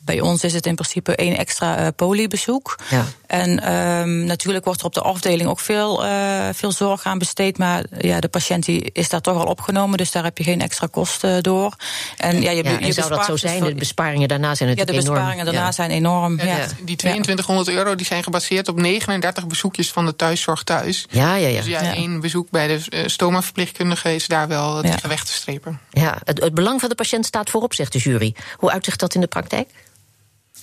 bij 0.06 0.22
ons 0.22 0.44
is 0.44 0.54
het 0.54 0.66
in 0.66 0.76
principe 0.76 1.16
één 1.16 1.38
extra 1.38 1.82
uh, 1.82 1.88
polybezoek. 1.96 2.80
Ja. 2.90 3.06
En 3.28 3.74
um, 3.74 4.24
natuurlijk 4.26 4.66
wordt 4.66 4.80
er 4.80 4.86
op 4.86 4.94
de 4.94 5.02
afdeling 5.02 5.50
ook 5.50 5.60
veel, 5.60 6.06
uh, 6.06 6.50
veel 6.54 6.72
zorg 6.72 7.04
aan 7.04 7.18
besteed. 7.18 7.58
Maar 7.58 7.84
ja, 7.98 8.20
de 8.20 8.28
patiënt 8.28 8.66
die 8.66 8.90
is 8.94 9.10
daar 9.10 9.22
toch 9.22 9.38
al 9.38 9.46
opgenomen. 9.46 9.98
Dus 9.98 10.12
daar 10.12 10.24
heb 10.24 10.38
je 10.38 10.44
geen 10.44 10.62
extra 10.62 10.88
kosten 10.92 11.44
door. 11.44 11.76
En, 12.18 12.42
ja, 12.42 12.52
je, 12.52 12.64
ja, 12.64 12.80
en 12.80 12.86
je 12.86 12.92
zou 12.92 13.10
dat 13.10 13.26
zo 13.26 13.38
zijn? 13.38 13.64
De 13.64 13.76
besparingen 13.76 14.28
daarna 14.28 14.56
zijn 14.56 14.70
natuurlijk 14.70 14.98
enorm. 14.98 15.16
Ja, 15.16 15.22
de 15.22 15.26
besparingen 15.26 15.54
daarna 15.54 15.72
zijn 15.72 15.92
enorm. 15.92 16.40
Ja. 16.42 16.68
Die 16.84 16.96
2200 16.96 17.70
euro 17.70 17.96
die 17.96 18.06
zijn 18.06 18.24
gebaseerd 18.24 18.68
op 18.68 18.80
39 18.80 19.48
bezoekjes 19.48 19.92
van 19.92 20.06
de 20.06 20.16
thuiszorg 20.16 20.64
thuis. 20.64 21.06
Ja, 21.10 21.36
ja, 21.36 21.48
ja. 21.48 21.58
Dus 21.58 21.66
ja, 21.66 21.94
één 21.94 22.20
bezoek 22.20 22.50
bij 22.50 22.68
de 22.68 23.10
stoma-verpleegkundige 23.10 24.16
is 24.16 24.28
daar 24.28 24.48
wel 24.48 24.82
tegen 24.82 25.10
weg 25.10 25.24
te 25.24 25.34
strepen. 25.34 25.80
Ja, 25.92 26.18
het, 26.24 26.40
het 26.40 26.54
belang 26.54 26.80
van 26.80 26.90
de 26.90 26.96
patiënt 26.96 27.26
staat 27.26 27.50
voorop, 27.50 27.74
zegt 27.74 27.92
de 27.94 28.00
jury. 28.00 28.36
Hoe 28.58 28.72
uitzicht 28.72 29.00
dat 29.00 29.16
in 29.16 29.22
de 29.22 29.28
praktijk? 29.28 29.70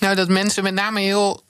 Nou, 0.01 0.15
dat 0.15 0.29
mensen 0.29 0.63
met 0.63 0.75
name 0.75 1.01
heel 1.01 1.43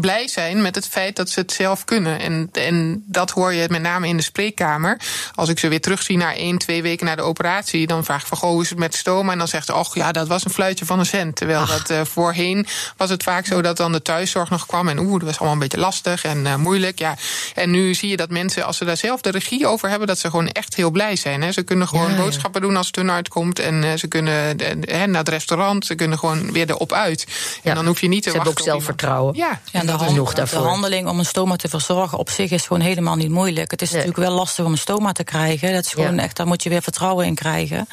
blij 0.00 0.28
zijn 0.28 0.62
met 0.62 0.74
het 0.74 0.88
feit 0.88 1.16
dat 1.16 1.30
ze 1.30 1.40
het 1.40 1.52
zelf 1.52 1.84
kunnen. 1.84 2.20
En, 2.20 2.48
en 2.52 3.04
dat 3.06 3.30
hoor 3.30 3.52
je 3.52 3.66
met 3.70 3.82
name 3.82 4.08
in 4.08 4.16
de 4.16 4.22
spreekkamer. 4.22 5.00
Als 5.34 5.48
ik 5.48 5.58
ze 5.58 5.68
weer 5.68 5.80
terugzie 5.80 6.16
naar 6.16 6.34
één, 6.34 6.58
twee 6.58 6.82
weken 6.82 7.06
na 7.06 7.14
de 7.14 7.22
operatie, 7.22 7.86
dan 7.86 8.04
vraag 8.04 8.20
ik 8.20 8.26
van 8.26 8.38
goh, 8.38 8.50
hoe 8.50 8.62
is 8.62 8.70
het 8.70 8.78
met 8.78 8.94
stoma? 8.94 9.32
En 9.32 9.38
dan 9.38 9.48
zegt 9.48 9.66
ze, 9.66 9.74
och 9.74 9.94
ja, 9.94 10.12
dat 10.12 10.28
was 10.28 10.44
een 10.44 10.50
fluitje 10.50 10.84
van 10.84 10.98
een 10.98 11.06
cent. 11.06 11.36
Terwijl 11.36 11.66
dat 11.66 11.90
uh, 11.90 12.00
voorheen 12.04 12.66
was 12.96 13.10
het 13.10 13.22
vaak 13.22 13.46
zo 13.46 13.62
dat 13.62 13.76
dan 13.76 13.92
de 13.92 14.02
thuiszorg 14.02 14.50
nog 14.50 14.66
kwam. 14.66 14.88
En 14.88 14.98
oeh, 14.98 15.12
dat 15.12 15.22
was 15.22 15.36
allemaal 15.36 15.52
een 15.52 15.58
beetje 15.58 15.78
lastig 15.78 16.24
en 16.24 16.44
uh, 16.44 16.54
moeilijk. 16.54 16.98
Ja. 16.98 17.16
En 17.54 17.70
nu 17.70 17.94
zie 17.94 18.08
je 18.08 18.16
dat 18.16 18.30
mensen, 18.30 18.64
als 18.64 18.76
ze 18.76 18.84
daar 18.84 18.96
zelf 18.96 19.20
de 19.20 19.30
regie 19.30 19.66
over 19.66 19.88
hebben, 19.88 20.08
dat 20.08 20.18
ze 20.18 20.30
gewoon 20.30 20.48
echt 20.48 20.74
heel 20.74 20.90
blij 20.90 21.16
zijn. 21.16 21.42
Hè. 21.42 21.52
Ze 21.52 21.62
kunnen 21.62 21.88
gewoon 21.88 22.10
ja, 22.10 22.16
boodschappen 22.16 22.60
doen 22.60 22.76
als 22.76 22.86
het 22.86 22.96
hun 22.96 23.10
uitkomt. 23.10 23.58
En 23.58 23.82
uh, 23.82 23.92
ze 23.94 24.06
kunnen 24.06 24.56
naar 24.88 25.18
het 25.18 25.28
restaurant, 25.28 25.86
ze 25.86 25.94
kunnen 25.94 26.18
gewoon 26.18 26.52
weer 26.52 26.70
erop 26.70 26.92
uit. 26.92 27.26
En 27.62 27.74
dan 27.74 27.86
hoef 27.86 28.00
je 28.00 28.08
niet 28.08 28.22
te 28.22 28.30
ze 28.30 28.36
wachten. 28.36 28.54
Hebben 28.54 28.72
ook 28.72 28.80
zelfvertrouwen. 28.80 29.36
Ja, 29.36 29.60
ja 29.72 29.84
de, 29.88 30.04
hand, 30.04 30.50
de 30.50 30.56
handeling 30.56 31.08
om 31.08 31.18
een 31.18 31.24
stoma 31.24 31.56
te 31.56 31.68
verzorgen 31.68 32.18
op 32.18 32.30
zich 32.30 32.50
is 32.50 32.66
gewoon 32.66 32.82
helemaal 32.82 33.14
niet 33.14 33.30
moeilijk. 33.30 33.70
Het 33.70 33.82
is 33.82 33.90
nee. 33.90 33.98
natuurlijk 33.98 34.28
wel 34.28 34.38
lastig 34.38 34.64
om 34.64 34.72
een 34.72 34.78
stoma 34.78 35.12
te 35.12 35.24
krijgen. 35.24 35.72
Dat 35.72 35.84
is 35.84 35.92
gewoon 35.92 36.14
ja. 36.14 36.22
echt, 36.22 36.36
daar 36.36 36.46
moet 36.46 36.62
je 36.62 36.68
weer 36.68 36.82
vertrouwen 36.82 37.26
in 37.26 37.34
krijgen. 37.34 37.88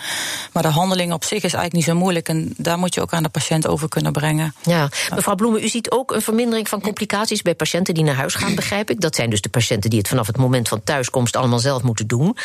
Maar 0.52 0.64
de 0.64 0.70
handeling 0.70 1.14
op 1.14 1.24
zich 1.24 1.38
is 1.38 1.54
eigenlijk 1.54 1.74
niet 1.74 1.84
zo 1.84 1.96
moeilijk. 1.96 2.30
En 2.30 2.54
daar 2.58 2.78
moet 2.78 2.94
je 2.94 3.02
ook 3.02 3.14
aan 3.14 3.24
de 3.24 3.30
patiënt 3.30 3.68
over 3.68 3.90
kunnen 3.90 4.12
brengen. 4.12 4.56
Ja, 4.64 4.90
mevrouw 5.16 5.36
Bloemen, 5.36 5.64
u 5.64 5.68
ziet 5.68 5.92
ook 5.92 6.12
een 6.12 6.22
vermindering 6.22 6.70
van 6.70 6.82
complicaties 6.82 7.42
bij 7.42 7.56
patiënten 7.56 7.94
die 7.94 8.04
naar 8.04 8.16
huis 8.16 8.34
gaan, 8.34 8.56
begrijp 8.56 8.90
ik. 8.90 9.02
Dat 9.02 9.16
zijn 9.16 9.30
dus 9.30 9.42
de 9.42 9.50
patiënten 9.50 9.90
die 9.90 10.00
het 10.00 10.08
vanaf 10.08 10.28
het 10.28 10.38
moment 10.38 10.68
van 10.68 10.84
thuiskomst 10.84 11.36
allemaal 11.36 11.60
zelf 11.60 11.82
moeten 11.82 12.08
doen. 12.08 12.38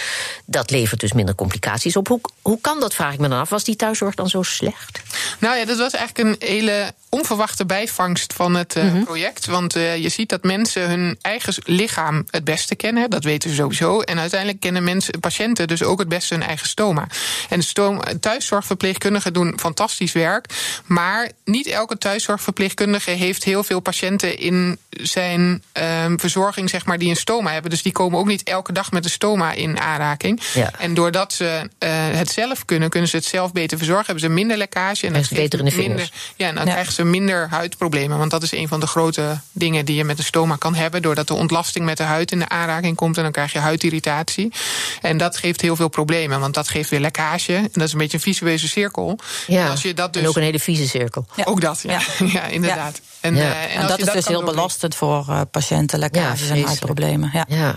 Dat 0.44 0.70
levert 0.70 1.00
dus 1.00 1.12
minder 1.12 1.34
complicaties 1.34 1.96
op. 1.96 2.08
Hoe, 2.08 2.20
hoe 2.42 2.60
kan 2.60 2.80
dat, 2.80 2.94
vraag 2.94 3.12
ik 3.12 3.18
me 3.18 3.28
dan 3.28 3.38
af? 3.38 3.48
Was 3.48 3.64
die 3.64 3.76
thuiszorg 3.76 4.14
dan 4.14 4.28
zo 4.28 4.42
slecht? 4.42 5.00
Nou 5.38 5.56
ja, 5.56 5.64
dat 5.64 5.78
was 5.78 5.92
eigenlijk 5.92 6.28
een 6.28 6.48
hele 6.48 6.92
onverwachte 7.08 7.66
bijvangst 7.66 8.32
van 8.32 8.54
het 8.54 8.76
uh, 8.76 8.82
mm 8.82 8.90
-hmm. 8.90 9.04
project. 9.04 9.39
Want 9.46 9.76
uh, 9.76 9.96
je 9.96 10.08
ziet 10.08 10.28
dat 10.28 10.42
mensen 10.42 10.88
hun 10.88 11.18
eigen 11.20 11.54
lichaam 11.64 12.26
het 12.30 12.44
beste 12.44 12.74
kennen. 12.74 13.10
Dat 13.10 13.24
weten 13.24 13.50
ze 13.50 13.56
sowieso. 13.56 14.00
En 14.00 14.18
uiteindelijk 14.18 14.60
kennen 14.60 14.84
mensen, 14.84 15.20
patiënten 15.20 15.68
dus 15.68 15.82
ook 15.82 15.98
het 15.98 16.08
beste 16.08 16.34
hun 16.34 16.42
eigen 16.42 16.68
stoma. 16.68 17.06
En 17.48 17.62
stoma, 17.62 18.02
thuiszorgverpleegkundigen 18.20 19.32
doen 19.32 19.58
fantastisch 19.60 20.12
werk. 20.12 20.46
Maar 20.86 21.30
niet 21.44 21.66
elke 21.66 21.98
thuiszorgverpleegkundige 21.98 23.10
heeft 23.10 23.44
heel 23.44 23.64
veel 23.64 23.80
patiënten 23.80 24.38
in 24.38 24.78
zijn 24.90 25.62
um, 26.04 26.20
verzorging, 26.20 26.70
zeg 26.70 26.84
maar, 26.84 26.98
die 26.98 27.10
een 27.10 27.16
stoma 27.16 27.52
hebben. 27.52 27.70
Dus 27.70 27.82
die 27.82 27.92
komen 27.92 28.18
ook 28.18 28.26
niet 28.26 28.42
elke 28.42 28.72
dag 28.72 28.90
met 28.90 29.04
een 29.04 29.10
stoma 29.10 29.52
in 29.52 29.80
aanraking. 29.80 30.40
Ja. 30.54 30.70
En 30.78 30.94
doordat 30.94 31.32
ze 31.32 31.44
uh, 31.44 31.90
het 31.92 32.30
zelf 32.30 32.64
kunnen, 32.64 32.90
kunnen 32.90 33.08
ze 33.08 33.16
het 33.16 33.24
zelf 33.24 33.52
beter 33.52 33.78
verzorgen. 33.78 34.06
Hebben 34.06 34.24
ze 34.24 34.28
minder 34.28 34.56
lekkage. 34.56 35.06
En 35.06 35.12
dat 35.12 35.28
beter 35.30 35.58
in 35.58 35.64
de 35.64 35.76
minder, 35.76 36.10
ja, 36.36 36.48
en 36.48 36.54
dan 36.54 36.64
ja. 36.66 36.70
krijgen 36.70 36.92
ze 36.92 37.04
minder 37.04 37.48
huidproblemen. 37.48 38.18
Want 38.18 38.30
dat 38.30 38.42
is 38.42 38.52
een 38.52 38.68
van 38.68 38.80
de 38.80 38.86
grote 38.86 39.19
dingen 39.52 39.84
die 39.84 39.96
je 39.96 40.04
met 40.04 40.18
een 40.18 40.24
stoma 40.24 40.56
kan 40.56 40.74
hebben. 40.74 41.02
Doordat 41.02 41.28
de 41.28 41.34
ontlasting 41.34 41.84
met 41.84 41.96
de 41.96 42.02
huid 42.02 42.32
in 42.32 42.38
de 42.38 42.48
aanraking 42.48 42.96
komt. 42.96 43.16
En 43.16 43.22
dan 43.22 43.32
krijg 43.32 43.52
je 43.52 43.58
huidirritatie. 43.58 44.52
En 45.00 45.16
dat 45.16 45.36
geeft 45.36 45.60
heel 45.60 45.76
veel 45.76 45.88
problemen. 45.88 46.40
Want 46.40 46.54
dat 46.54 46.68
geeft 46.68 46.90
weer 46.90 47.00
lekkage. 47.00 47.54
En 47.54 47.70
dat 47.72 47.82
is 47.82 47.92
een 47.92 47.98
beetje 47.98 48.16
een 48.16 48.22
visueuze 48.22 48.68
cirkel. 48.68 49.18
Ja, 49.46 49.64
en, 49.64 49.70
als 49.70 49.82
je 49.82 49.94
dat 49.94 50.12
dus... 50.12 50.22
en 50.22 50.28
ook 50.28 50.36
een 50.36 50.42
hele 50.42 50.58
vieze 50.58 50.88
cirkel. 50.88 51.26
Ja. 51.34 51.44
Ook 51.44 51.60
dat, 51.60 51.80
ja, 51.82 52.00
ja. 52.18 52.26
ja 52.40 52.46
inderdaad. 52.46 53.00
En, 53.20 53.34
ja. 53.34 53.42
Uh, 53.42 53.62
en, 53.62 53.68
en 53.68 53.86
dat 53.86 53.98
is 53.98 54.04
dat 54.04 54.14
dus 54.14 54.26
heel 54.26 54.44
belastend 54.44 54.94
voor 54.94 55.26
uh, 55.28 55.40
patiënten, 55.50 55.98
lekkages 55.98 56.48
en 56.48 56.62
huidproblemen. 56.62 57.30
Ja. 57.32 57.44
ja. 57.48 57.74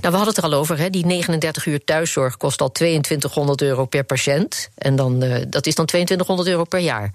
we 0.00 0.08
hadden 0.08 0.26
het 0.26 0.36
er 0.36 0.42
al 0.44 0.52
over, 0.52 0.78
hè. 0.78 0.90
die 0.90 1.06
39 1.06 1.66
uur 1.66 1.84
thuiszorg 1.84 2.36
kost 2.36 2.60
al 2.60 2.72
2200 2.72 3.62
euro 3.62 3.84
per 3.84 4.04
patiënt. 4.04 4.68
En 4.74 4.96
dan, 4.96 5.24
uh, 5.24 5.36
dat 5.48 5.66
is 5.66 5.74
dan 5.74 5.86
2200 5.86 6.48
euro 6.48 6.64
per 6.64 6.80
jaar. 6.80 7.12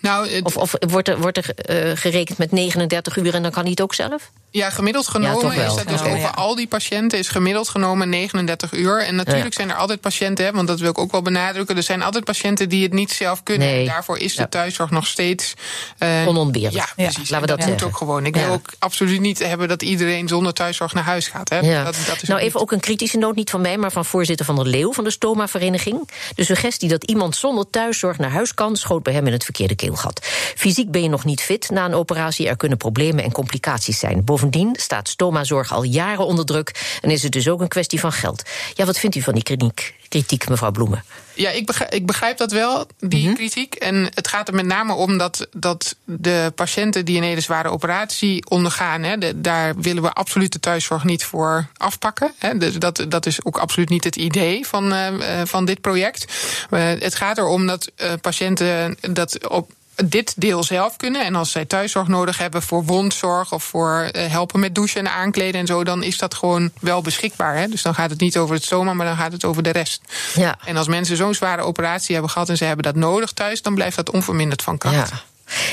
Nou, 0.00 0.28
het... 0.28 0.56
Of, 0.56 0.72
wordt 0.78 1.08
er, 1.08 1.20
wordt 1.20 1.36
er 1.36 1.54
uh, 1.90 1.96
gerekend 1.96 2.38
met 2.38 2.52
39 2.52 3.16
uur 3.16 3.34
en 3.34 3.42
dan 3.42 3.50
kan 3.50 3.62
hij 3.62 3.70
het 3.70 3.80
ook 3.80 3.94
zelf? 3.94 4.30
Ja, 4.50 4.70
gemiddeld 4.70 5.08
genomen 5.08 5.56
ja, 5.56 5.66
is 5.66 5.74
dat 5.74 5.88
dus 5.88 6.00
ja, 6.00 6.06
over 6.06 6.18
ja. 6.18 6.30
al 6.34 6.54
die 6.54 6.66
patiënten 6.66 7.18
is 7.18 7.28
gemiddeld 7.28 7.68
genomen 7.68 8.08
39 8.08 8.72
uur. 8.72 9.02
En 9.02 9.14
natuurlijk 9.14 9.54
zijn 9.54 9.70
er 9.70 9.76
altijd 9.76 10.00
patiënten, 10.00 10.44
hè, 10.44 10.52
want 10.52 10.68
dat 10.68 10.80
wil 10.80 10.90
ik 10.90 10.98
ook 10.98 11.12
wel 11.12 11.22
benadrukken. 11.22 11.76
Er 11.76 11.82
zijn 11.82 12.02
altijd 12.02 12.24
patiënten 12.24 12.68
die 12.68 12.82
het 12.82 12.92
niet 12.92 13.10
zelf 13.10 13.42
kunnen. 13.42 13.68
Nee. 13.68 13.80
En 13.80 13.86
daarvoor 13.86 14.18
is 14.18 14.34
de 14.34 14.48
thuiszorg 14.48 14.90
nog 14.90 15.06
steeds. 15.06 15.54
Uh, 15.98 16.28
Onontbeerlijk. 16.28 16.74
Ja, 16.74 16.88
precies. 16.96 17.30
Laten 17.30 17.46
we 17.46 17.52
En 17.52 17.58
dat 17.58 17.68
moet 17.68 17.82
ook 17.82 17.96
gewoon. 17.96 18.26
Ik 18.26 18.36
wil 18.36 18.52
ook 18.52 18.72
absoluut 18.78 19.20
niet 19.20 19.38
hebben 19.38 19.68
dat 19.68 19.82
iedereen 19.82 20.28
zonder 20.28 20.52
thuiszorg 20.52 20.94
naar 20.94 21.04
huis 21.04 21.28
gaat. 21.28 21.48
Hè. 21.48 21.84
Dat, 21.84 21.96
dat 22.06 22.22
is 22.22 22.28
nou, 22.28 22.40
even 22.40 22.60
ook 22.60 22.72
een 22.72 22.80
kritische 22.80 23.18
noot, 23.18 23.36
niet 23.36 23.50
van 23.50 23.60
mij, 23.60 23.78
maar 23.78 23.92
van 23.92 24.04
voorzitter 24.04 24.46
van 24.46 24.54
der 24.54 24.66
Leeuw 24.66 24.92
van 24.92 25.04
de 25.04 25.10
Stoma-vereniging. 25.10 26.10
De 26.34 26.44
suggestie 26.44 26.88
dat 26.88 27.04
iemand 27.04 27.36
zonder 27.36 27.70
thuiszorg 27.70 28.18
naar 28.18 28.30
huis 28.30 28.54
kan, 28.54 28.76
schoot 28.76 29.02
bij 29.02 29.12
hem 29.12 29.26
in 29.26 29.32
het 29.32 29.44
verkeerde 29.44 29.74
keelgat. 29.74 30.20
Fysiek 30.56 30.90
ben 30.90 31.02
je 31.02 31.08
nog 31.08 31.24
niet 31.24 31.40
fit 31.40 31.70
na 31.70 31.84
een 31.84 31.94
operatie, 31.94 32.48
er 32.48 32.56
kunnen 32.56 32.78
problemen 32.78 33.24
en 33.24 33.32
complicaties 33.32 33.98
zijn. 33.98 34.24
Bovendien 34.40 34.76
staat 34.78 35.08
stomazorg 35.08 35.72
al 35.72 35.82
jaren 35.82 36.26
onder 36.26 36.44
druk 36.46 36.98
en 37.00 37.10
is 37.10 37.22
het 37.22 37.32
dus 37.32 37.48
ook 37.48 37.60
een 37.60 37.68
kwestie 37.68 38.00
van 38.00 38.12
geld. 38.12 38.42
Ja, 38.74 38.84
wat 38.84 38.98
vindt 38.98 39.16
u 39.16 39.22
van 39.22 39.34
die 39.34 39.42
kritiek, 39.42 39.94
kritiek 40.08 40.48
mevrouw 40.48 40.70
Bloemen? 40.70 41.04
Ja, 41.34 41.50
ik 41.50 41.66
begrijp, 41.66 41.92
ik 41.92 42.06
begrijp 42.06 42.38
dat 42.38 42.52
wel, 42.52 42.86
die 42.98 43.24
Mhm. 43.26 43.34
kritiek. 43.34 43.74
En 43.74 44.08
het 44.14 44.28
gaat 44.28 44.48
er 44.48 44.54
met 44.54 44.66
name 44.66 44.94
om 44.94 45.18
dat, 45.18 45.46
dat 45.52 45.96
de 46.04 46.52
patiënten 46.54 47.04
die 47.04 47.16
een 47.16 47.22
hele 47.22 47.40
zware 47.40 47.68
operatie 47.68 48.50
ondergaan, 48.50 49.02
hè, 49.02 49.18
de- 49.18 49.40
daar 49.40 49.76
willen 49.80 50.02
we 50.02 50.12
absoluut 50.12 50.52
de 50.52 50.60
thuiszorg 50.60 51.04
niet 51.04 51.24
voor 51.24 51.66
afpakken. 51.76 52.32
Hè. 52.38 52.58
Dus 52.58 52.74
dat, 52.78 53.04
dat 53.08 53.26
is 53.26 53.44
ook 53.44 53.58
absoluut 53.58 53.88
niet 53.88 54.04
het 54.04 54.16
idee 54.16 54.66
van, 54.66 54.92
eh, 54.92 55.40
eh, 55.40 55.46
van 55.46 55.64
dit 55.64 55.80
project. 55.80 56.24
Eh, 56.70 56.80
het 56.84 57.14
gaat 57.14 57.38
erom 57.38 57.66
dat 57.66 57.90
patiënten 58.20 58.96
dat 59.00 59.48
op 59.48 59.70
dit 60.04 60.34
deel 60.36 60.62
zelf 60.62 60.96
kunnen. 60.96 61.24
En 61.24 61.34
als 61.34 61.50
zij 61.50 61.64
thuiszorg 61.64 62.08
nodig 62.08 62.38
hebben 62.38 62.62
voor 62.62 62.84
wondzorg 62.84 63.52
of 63.52 63.64
voor 63.64 64.08
eh, 64.12 64.30
helpen 64.30 64.60
met 64.60 64.74
douchen 64.74 65.00
en 65.00 65.12
aankleden 65.12 65.60
en 65.60 65.66
zo, 65.66 65.84
dan 65.84 66.02
is 66.02 66.18
dat 66.18 66.34
gewoon 66.34 66.70
wel 66.80 67.02
beschikbaar. 67.02 67.56
Hè? 67.56 67.68
Dus 67.68 67.82
dan 67.82 67.94
gaat 67.94 68.10
het 68.10 68.20
niet 68.20 68.36
over 68.36 68.54
het 68.54 68.64
stoma, 68.64 68.94
maar 68.94 69.06
dan 69.06 69.16
gaat 69.16 69.32
het 69.32 69.44
over 69.44 69.62
de 69.62 69.70
rest. 69.70 70.00
Ja. 70.34 70.58
En 70.64 70.76
als 70.76 70.86
mensen 70.88 71.16
zo'n 71.16 71.34
zware 71.34 71.62
operatie 71.62 72.12
hebben 72.14 72.32
gehad 72.32 72.48
en 72.48 72.56
ze 72.56 72.64
hebben 72.64 72.84
dat 72.84 72.94
nodig 72.94 73.32
thuis, 73.32 73.62
dan 73.62 73.74
blijft 73.74 73.96
dat 73.96 74.10
onverminderd 74.10 74.62
van 74.62 74.78
kracht. 74.78 75.10
Ja. 75.10 75.22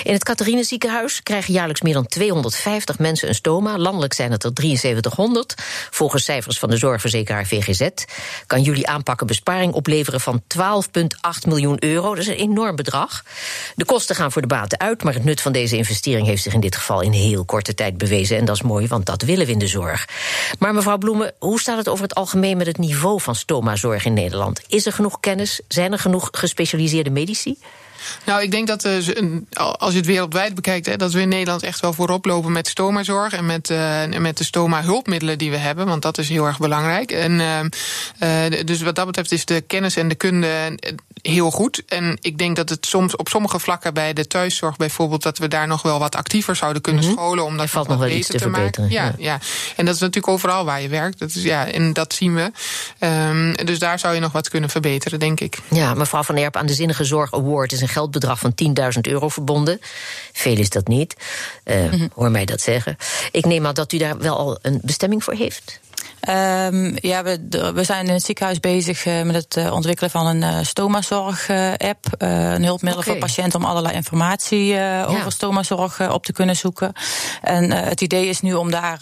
In 0.04 0.14
het 0.14 0.24
Catharine 0.24 0.64
ziekenhuis 0.64 1.24
krijgen 1.24 1.54
jaarlijks 1.54 1.82
meer 1.82 1.94
dan 1.94 2.08
250 2.08 3.00
mensen 3.00 3.28
een 3.28 3.36
stoma. 3.36 3.78
Landelijk 3.78 4.14
zijn 4.14 4.32
het 4.32 4.44
er 4.44 4.52
7300. 4.54 5.54
Volgens 5.90 6.24
cijfers 6.24 6.60
van 6.60 6.70
de 6.70 6.78
zorgverzekeraar 6.78 7.46
VGZ 7.46 7.88
kan 8.48 8.62
jullie 8.62 8.88
aanpakken 8.88 9.28
besparing 9.28 9.74
opleveren 9.74 10.22
van 10.22 10.42
12,8 10.58 11.48
miljoen 11.48 11.84
euro. 11.84 12.10
Dat 12.10 12.18
is 12.18 12.28
een 12.28 12.36
enorm 12.36 12.76
bedrag. 12.76 13.24
De 13.76 13.86
kosten 13.86 14.16
gaan 14.16 14.32
voor 14.32 14.42
de 14.42 14.48
baten 14.48 14.80
uit, 14.80 15.04
maar 15.04 15.14
het 15.14 15.24
nut 15.24 15.42
van 15.42 15.52
deze 15.52 15.78
investering 15.78 16.28
heeft 16.28 16.44
zich 16.44 16.54
in 16.54 16.60
dit 16.60 16.76
geval 16.76 17.02
in 17.02 17.12
heel 17.12 17.46
korte 17.46 17.74
tijd 17.74 17.98
bewezen. 17.98 18.38
En 18.38 18.46
dat 18.46 18.56
is 18.56 18.62
mooi, 18.62 18.88
want 18.88 19.06
dat 19.06 19.22
willen 19.22 19.46
we 19.46 19.52
in 19.52 19.60
de 19.60 19.68
zorg. 19.68 20.08
Maar 20.60 20.74
mevrouw 20.74 20.98
Bloemen, 20.98 21.34
hoe 21.40 21.60
staat 21.60 21.78
het 21.78 21.90
over 21.90 22.04
het 22.04 22.16
algemeen 22.16 22.58
met 22.58 22.68
het 22.68 22.78
niveau 22.78 23.22
van 23.22 23.36
stomazorg 23.36 24.06
in 24.06 24.14
Nederland? 24.14 24.62
Is 24.68 24.86
er 24.86 24.94
genoeg 24.94 25.20
kennis? 25.20 25.62
Zijn 25.68 25.92
er 25.92 26.00
genoeg 26.00 26.30
gespecialiseerde 26.32 27.10
medici? 27.10 27.58
Nou, 28.26 28.42
ik 28.42 28.52
denk 28.52 28.68
dat 28.68 28.86
eh, 28.86 28.96
als 29.78 29.92
je 29.92 29.98
het 29.98 30.06
wereldwijd 30.06 30.56
bekijkt, 30.56 30.86
hè, 30.86 30.98
dat 30.98 31.12
we 31.12 31.22
in 31.22 31.30
Nederland 31.30 31.64
echt 31.64 31.80
wel 31.80 31.94
voorop 31.94 32.26
lopen 32.26 32.52
met 32.52 32.68
stomazorg 32.68 33.34
en 33.34 33.46
met, 33.46 33.70
eh, 33.70 34.04
met 34.18 34.38
de 34.38 34.44
stoma-hulpmiddelen 34.44 35.38
die 35.38 35.52
we 35.52 35.58
hebben, 35.58 35.86
want 35.86 36.02
dat 36.02 36.18
is 36.18 36.30
heel 36.30 36.46
erg 36.46 36.58
belangrijk. 36.58 37.12
En, 37.12 37.40
eh, 38.20 38.66
dus 38.66 38.82
wat 38.82 38.96
dat 38.96 39.06
betreft 39.06 39.32
is 39.32 39.46
de 39.46 39.62
kennis 39.62 39.96
en 39.96 40.08
de 40.08 40.16
kunde 40.16 40.78
heel 41.22 41.52
goed. 41.52 41.84
En 41.88 42.18
ik 42.22 42.38
denk 42.38 42.56
dat 42.56 42.70
het 42.70 42.86
soms 42.86 43.16
op 43.16 43.30
sommige 43.30 43.60
vlakken 43.60 43.94
bij 43.94 44.14
de 44.14 44.28
thuiszorg 44.28 44.78
bijvoorbeeld, 44.78 45.24
dat 45.24 45.38
we 45.38 45.48
daar 45.48 45.68
nog 45.68 45.82
wel 45.82 46.00
wat 46.00 46.16
actiever 46.16 46.56
zouden 46.56 46.82
kunnen 46.82 47.04
scholen 47.04 47.46
om 47.46 47.58
dat 47.58 47.70
valt 47.70 47.88
wat 47.88 47.98
nog 47.98 48.06
wel 48.06 48.16
beter 48.16 48.34
iets 48.34 48.44
te 48.44 48.50
maken. 48.50 48.74
verbeteren, 48.74 48.90
Ja, 48.90 49.16
ja, 49.18 49.40
en 49.76 49.86
dat 49.86 49.96
is 49.96 50.02
natuurlijk 50.02 50.34
overal 50.34 50.66
waar 50.66 50.82
je 50.82 50.88
werkt. 50.88 51.20
Dat 51.20 51.30
is, 51.30 51.44
ja, 51.44 51.68
en 51.68 51.94
dat 51.94 52.14
zien 52.14 52.36
we. 52.36 52.52
Ehm, 53.00 53.54
dus 53.66 53.80
daar 53.80 54.00
zou 54.00 54.14
je 54.14 54.20
nog 54.20 54.32
wat 54.32 54.50
kunnen 54.50 54.70
verbeteren, 54.70 55.20
denk 55.20 55.40
ik. 55.40 55.60
Ja, 55.70 55.94
mevrouw 55.94 56.24
Van 56.24 56.38
Erp, 56.38 56.56
aan 56.56 56.66
de 56.66 56.74
Zinnige 56.74 57.04
Zorg 57.04 57.34
Award 57.34 57.72
is 57.72 57.82
een 57.82 57.88
geldbedrag 57.94 58.40
van 58.40 58.54
10.000 58.96 59.00
euro 59.02 59.30
verbonden. 59.30 59.80
Veel 60.34 60.58
is 60.58 60.70
dat 60.70 60.88
niet. 60.88 61.16
Eh, 61.64 61.94
Hoor 62.14 62.32
mij 62.32 62.46
dat 62.46 62.62
zeggen. 62.62 62.98
Ik 63.32 63.46
neem 63.46 63.66
aan 63.66 63.74
dat 63.74 63.92
u 63.92 63.98
daar 63.98 64.18
wel 64.18 64.38
al 64.38 64.58
een 64.62 64.80
bestemming 64.84 65.24
voor 65.24 65.34
heeft. 65.34 65.82
Um, 66.30 66.96
ja, 66.96 67.24
we, 67.24 67.40
we 67.74 67.84
zijn 67.84 68.08
in 68.08 68.14
het 68.14 68.24
ziekenhuis 68.24 68.60
bezig 68.60 69.06
uh, 69.06 69.22
met 69.22 69.36
het 69.36 69.56
uh, 69.56 69.74
ontwikkelen 69.74 70.12
van 70.12 70.28
een 70.28 70.42
uh, 70.42 70.58
stomazorg-app. 70.62 72.06
een 72.18 72.64
hulpmiddel 72.64 73.04
voor 73.04 73.18
patiënten 73.18 73.60
om 73.60 73.66
allerlei 73.66 73.96
informatie 73.96 74.80
over 75.08 75.32
stomazorg 75.32 76.12
op 76.12 76.26
te 76.26 76.32
kunnen 76.32 76.56
zoeken. 76.56 76.94
En 77.42 77.72
het 77.72 78.02
idee 78.02 78.28
is 78.28 78.42
nu 78.42 78.54
om 78.54 78.72
daar 78.72 79.00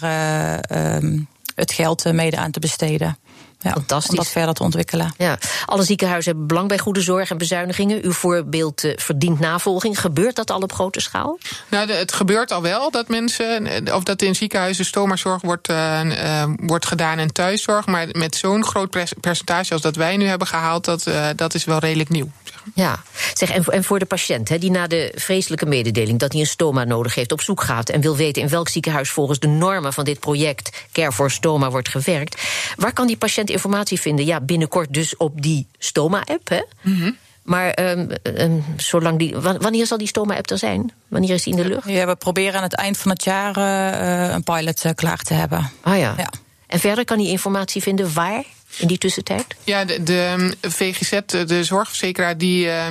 um, 0.95 1.27
het 1.55 1.71
geld 1.71 2.13
mede 2.13 2.37
aan 2.37 2.51
te 2.51 2.59
besteden. 2.59 3.17
Ja, 3.61 3.71
Fantastisch. 3.71 4.09
om 4.09 4.15
dat 4.15 4.27
verder 4.27 4.53
te 4.53 4.63
ontwikkelen. 4.63 5.13
Ja. 5.17 5.37
Alle 5.65 5.83
ziekenhuizen 5.83 6.31
hebben 6.31 6.47
belang 6.47 6.67
bij 6.67 6.77
goede 6.79 7.01
zorg 7.01 7.29
en 7.29 7.37
bezuinigingen. 7.37 8.03
Uw 8.03 8.11
voorbeeld 8.11 8.83
uh, 8.83 8.93
verdient 8.95 9.39
navolging. 9.39 9.99
Gebeurt 9.99 10.35
dat 10.35 10.51
al 10.51 10.59
op 10.59 10.73
grote 10.73 10.99
schaal? 10.99 11.37
Nou, 11.69 11.87
de, 11.87 11.93
het 11.93 12.13
gebeurt 12.13 12.51
al 12.51 12.61
wel 12.61 12.91
dat 12.91 13.07
mensen, 13.07 13.67
eh, 13.67 13.95
of 13.95 14.03
dat 14.03 14.21
in 14.21 14.35
ziekenhuizen 14.35 14.85
stomazorg 14.85 15.41
wordt, 15.41 15.69
uh, 15.69 16.01
uh, 16.03 16.43
wordt 16.55 16.85
gedaan 16.85 17.17
en 17.17 17.33
thuiszorg. 17.33 17.85
Maar 17.85 18.07
met 18.11 18.35
zo'n 18.35 18.65
groot 18.65 18.89
percentage 19.19 19.73
als 19.73 19.81
dat 19.81 19.95
wij 19.95 20.17
nu 20.17 20.25
hebben 20.25 20.47
gehaald, 20.47 20.85
dat, 20.85 21.07
dat 21.35 21.53
is 21.53 21.65
wel 21.65 21.79
redelijk 21.79 22.09
nieuw. 22.09 22.31
Ja, 22.75 23.03
zeg, 23.33 23.49
en, 23.49 23.63
en 23.63 23.83
voor 23.83 23.99
de 23.99 24.05
patiënt 24.05 24.49
hè, 24.49 24.57
die 24.57 24.71
na 24.71 24.87
de 24.87 25.11
vreselijke 25.15 25.65
mededeling 25.65 26.19
dat 26.19 26.31
hij 26.31 26.41
een 26.41 26.47
stoma 26.47 26.83
nodig 26.83 27.15
heeft 27.15 27.31
op 27.31 27.41
zoek 27.41 27.61
gaat 27.61 27.89
en 27.89 28.01
wil 28.01 28.15
weten 28.15 28.41
in 28.41 28.49
welk 28.49 28.69
ziekenhuis 28.69 29.09
volgens 29.09 29.39
de 29.39 29.47
normen 29.47 29.93
van 29.93 30.03
dit 30.03 30.19
project 30.19 30.69
Care 30.91 31.11
for 31.11 31.31
Stoma 31.31 31.69
wordt 31.69 31.89
gewerkt, 31.89 32.41
waar 32.75 32.93
kan 32.93 33.07
die 33.07 33.17
patiënt 33.17 33.49
informatie 33.51 33.99
vinden? 33.99 34.25
Ja, 34.25 34.41
binnenkort 34.41 34.93
dus 34.93 35.17
op 35.17 35.41
die 35.41 35.67
stoma-app. 35.77 36.49
Hè? 36.49 36.61
Mm 36.81 36.99
-hmm. 36.99 37.17
Maar 37.43 37.89
um, 37.91 38.09
um, 38.23 38.63
zolang 38.77 39.19
die, 39.19 39.37
wanneer 39.37 39.85
zal 39.85 39.97
die 39.97 40.07
stoma-app 40.07 40.49
er 40.49 40.57
zijn? 40.57 40.91
Wanneer 41.07 41.33
is 41.33 41.43
die 41.43 41.55
in 41.55 41.61
de 41.61 41.67
lucht? 41.67 41.87
Ja, 41.89 42.05
we 42.05 42.15
proberen 42.15 42.53
aan 42.53 42.63
het 42.63 42.75
eind 42.75 42.97
van 42.97 43.11
het 43.11 43.23
jaar 43.23 43.57
uh, 43.57 44.33
een 44.33 44.43
pilot 44.43 44.85
uh, 44.85 44.91
klaar 44.95 45.17
te 45.17 45.33
hebben. 45.33 45.69
Ah 45.81 45.97
ja. 45.97 46.13
ja. 46.17 46.29
En 46.67 46.79
verder 46.79 47.05
kan 47.05 47.17
die 47.17 47.27
informatie 47.27 47.81
vinden 47.81 48.13
waar? 48.13 48.43
In 48.77 48.87
die 48.87 48.97
tussentijd? 48.97 49.45
Ja, 49.63 49.85
de, 49.85 50.03
de 50.03 50.51
VGZ, 50.61 51.19
de 51.25 51.63
zorgverzekeraar, 51.63 52.37
die 52.37 52.65
uh, 52.65 52.85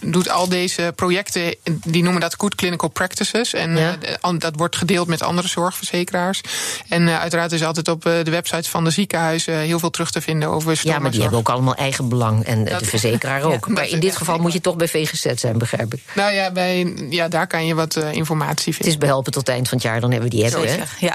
doet 0.00 0.30
al 0.30 0.48
deze 0.48 0.92
projecten, 0.94 1.54
die 1.84 2.02
noemen 2.02 2.20
dat 2.20 2.34
Good 2.38 2.54
Clinical 2.54 2.88
Practices. 2.88 3.54
En 3.54 3.76
ja. 3.76 3.96
uh, 4.24 4.38
dat 4.38 4.56
wordt 4.56 4.76
gedeeld 4.76 5.06
met 5.06 5.22
andere 5.22 5.48
zorgverzekeraars. 5.48 6.40
En 6.88 7.02
uh, 7.02 7.20
uiteraard 7.20 7.52
is 7.52 7.64
altijd 7.64 7.88
op 7.88 8.02
de 8.02 8.30
websites 8.30 8.68
van 8.68 8.84
de 8.84 8.90
ziekenhuizen 8.90 9.58
heel 9.58 9.78
veel 9.78 9.90
terug 9.90 10.10
te 10.10 10.20
vinden 10.20 10.48
over 10.48 10.80
Ja, 10.82 10.98
maar 10.98 11.10
die 11.10 11.20
hebben 11.20 11.38
ook 11.38 11.48
allemaal 11.48 11.74
eigen 11.74 12.08
belang. 12.08 12.44
En 12.44 12.64
dat, 12.64 12.78
de 12.78 12.84
verzekeraar 12.84 13.42
ook. 13.52 13.66
Ja, 13.66 13.72
maar 13.72 13.88
in 13.88 14.00
dit 14.00 14.16
geval 14.16 14.38
moet 14.38 14.52
je 14.52 14.60
toch 14.60 14.76
bij 14.76 14.88
VGZ 14.88 15.26
zijn, 15.34 15.58
begrijp 15.58 15.94
ik. 15.94 16.02
Nou 16.14 16.32
ja, 16.32 16.50
bij, 16.50 16.94
ja 17.10 17.28
daar 17.28 17.46
kan 17.46 17.66
je 17.66 17.74
wat 17.74 17.96
informatie 17.96 18.62
vinden. 18.62 18.84
Het 18.84 18.86
is 18.86 18.98
behelpen 18.98 19.32
tot 19.32 19.46
het 19.46 19.54
eind 19.54 19.68
van 19.68 19.78
het 19.78 19.86
jaar, 19.86 20.00
dan 20.00 20.10
hebben 20.10 20.30
we 20.30 20.36
die 20.36 20.44
app, 20.44 20.64
hè? 20.64 20.74
Ja. 20.74 20.84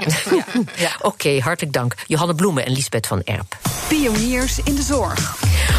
ja. 0.76 0.94
Oké, 0.98 1.06
okay, 1.06 1.38
hartelijk 1.38 1.72
dank. 1.72 1.94
Johanne 2.06 2.34
Bloemen 2.34 2.66
en 2.66 2.72
Lisbeth 2.72 3.06
van 3.06 3.22
Erp. 3.22 3.56
Pioniers 4.12 4.58
in 4.64 4.74
de 4.74 4.82
zorg. 4.82 5.36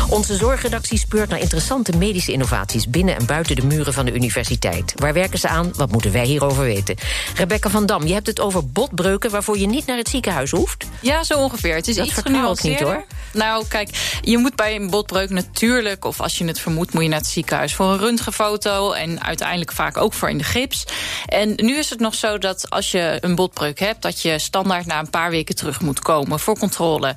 Onze 0.10 0.36
zorgredactie 0.36 0.98
speurt 0.98 1.30
naar 1.30 1.40
interessante 1.40 1.98
medische 1.98 2.32
innovaties 2.32 2.90
binnen 2.90 3.16
en 3.16 3.26
buiten 3.26 3.56
de 3.56 3.66
muren 3.66 3.94
van 3.94 4.06
de 4.06 4.14
universiteit. 4.14 4.94
Waar 4.96 5.14
werken 5.14 5.40
ze 5.40 5.48
aan? 5.48 5.72
Wat 5.76 5.92
moeten 5.92 6.12
wij 6.12 6.26
hierover 6.26 6.64
weten? 6.64 6.96
Rebecca 7.36 7.70
van 7.70 7.86
Dam, 7.86 8.08
je 8.08 8.14
hebt 8.14 8.28
het 8.28 8.40
over 8.40 8.68
botbreuken 8.68 9.32
waarvoor 9.32 9.58
je 9.58 9.68
niet 9.68 9.86
naar 9.86 9.98
het 9.98 10.08
ziekenhuis 10.10 10.52
hoeft. 10.52 10.86
Ja, 11.00 11.24
zo 11.24 11.40
ongeveer. 11.40 11.76
Het 11.76 11.88
is 11.88 11.96
dat 11.96 12.06
iets 12.06 12.16
genuanceerd 12.16 12.80
niet 12.80 12.88
hoor. 12.90 13.06
Nou, 13.34 13.68
kijk, 13.68 14.20
je 14.22 14.38
moet 14.38 14.56
bij 14.56 14.76
een 14.76 14.90
botbreuk 14.90 15.30
natuurlijk, 15.30 16.06
of 16.06 16.22
als 16.22 16.38
je 16.38 16.46
het 16.46 16.60
vermoedt, 16.60 16.94
moet 16.94 17.04
je 17.04 17.10
naar 17.10 17.20
het 17.20 17.28
ziekenhuis 17.28 17.76
voor 17.76 17.86
een 17.86 18.00
röntgenfoto 18.00 18.92
en 18.92 19.24
uiteindelijk 19.24 19.72
vaak 19.72 19.98
ook 19.98 20.14
voor 20.14 20.30
in 20.30 20.38
de 20.38 20.44
gips. 20.44 20.86
En 21.26 21.54
nu 21.56 21.78
is 21.78 21.90
het 21.90 22.00
nog 22.00 22.16
zo 22.16 22.38
dat 22.38 22.70
als 22.70 22.92
je 22.92 23.18
een 23.22 23.36
botbreuk 23.36 23.80
hebt, 23.80 24.02
dat 24.02 24.22
je 24.22 24.40
standaard 24.40 24.86
na 24.86 25.00
een 25.00 25.10
paar 25.10 25.30
weken 25.30 25.56
terug 25.56 25.82
moet 25.82 26.00
komen 26.00 26.40
voor 26.40 26.58
controle. 26.58 27.16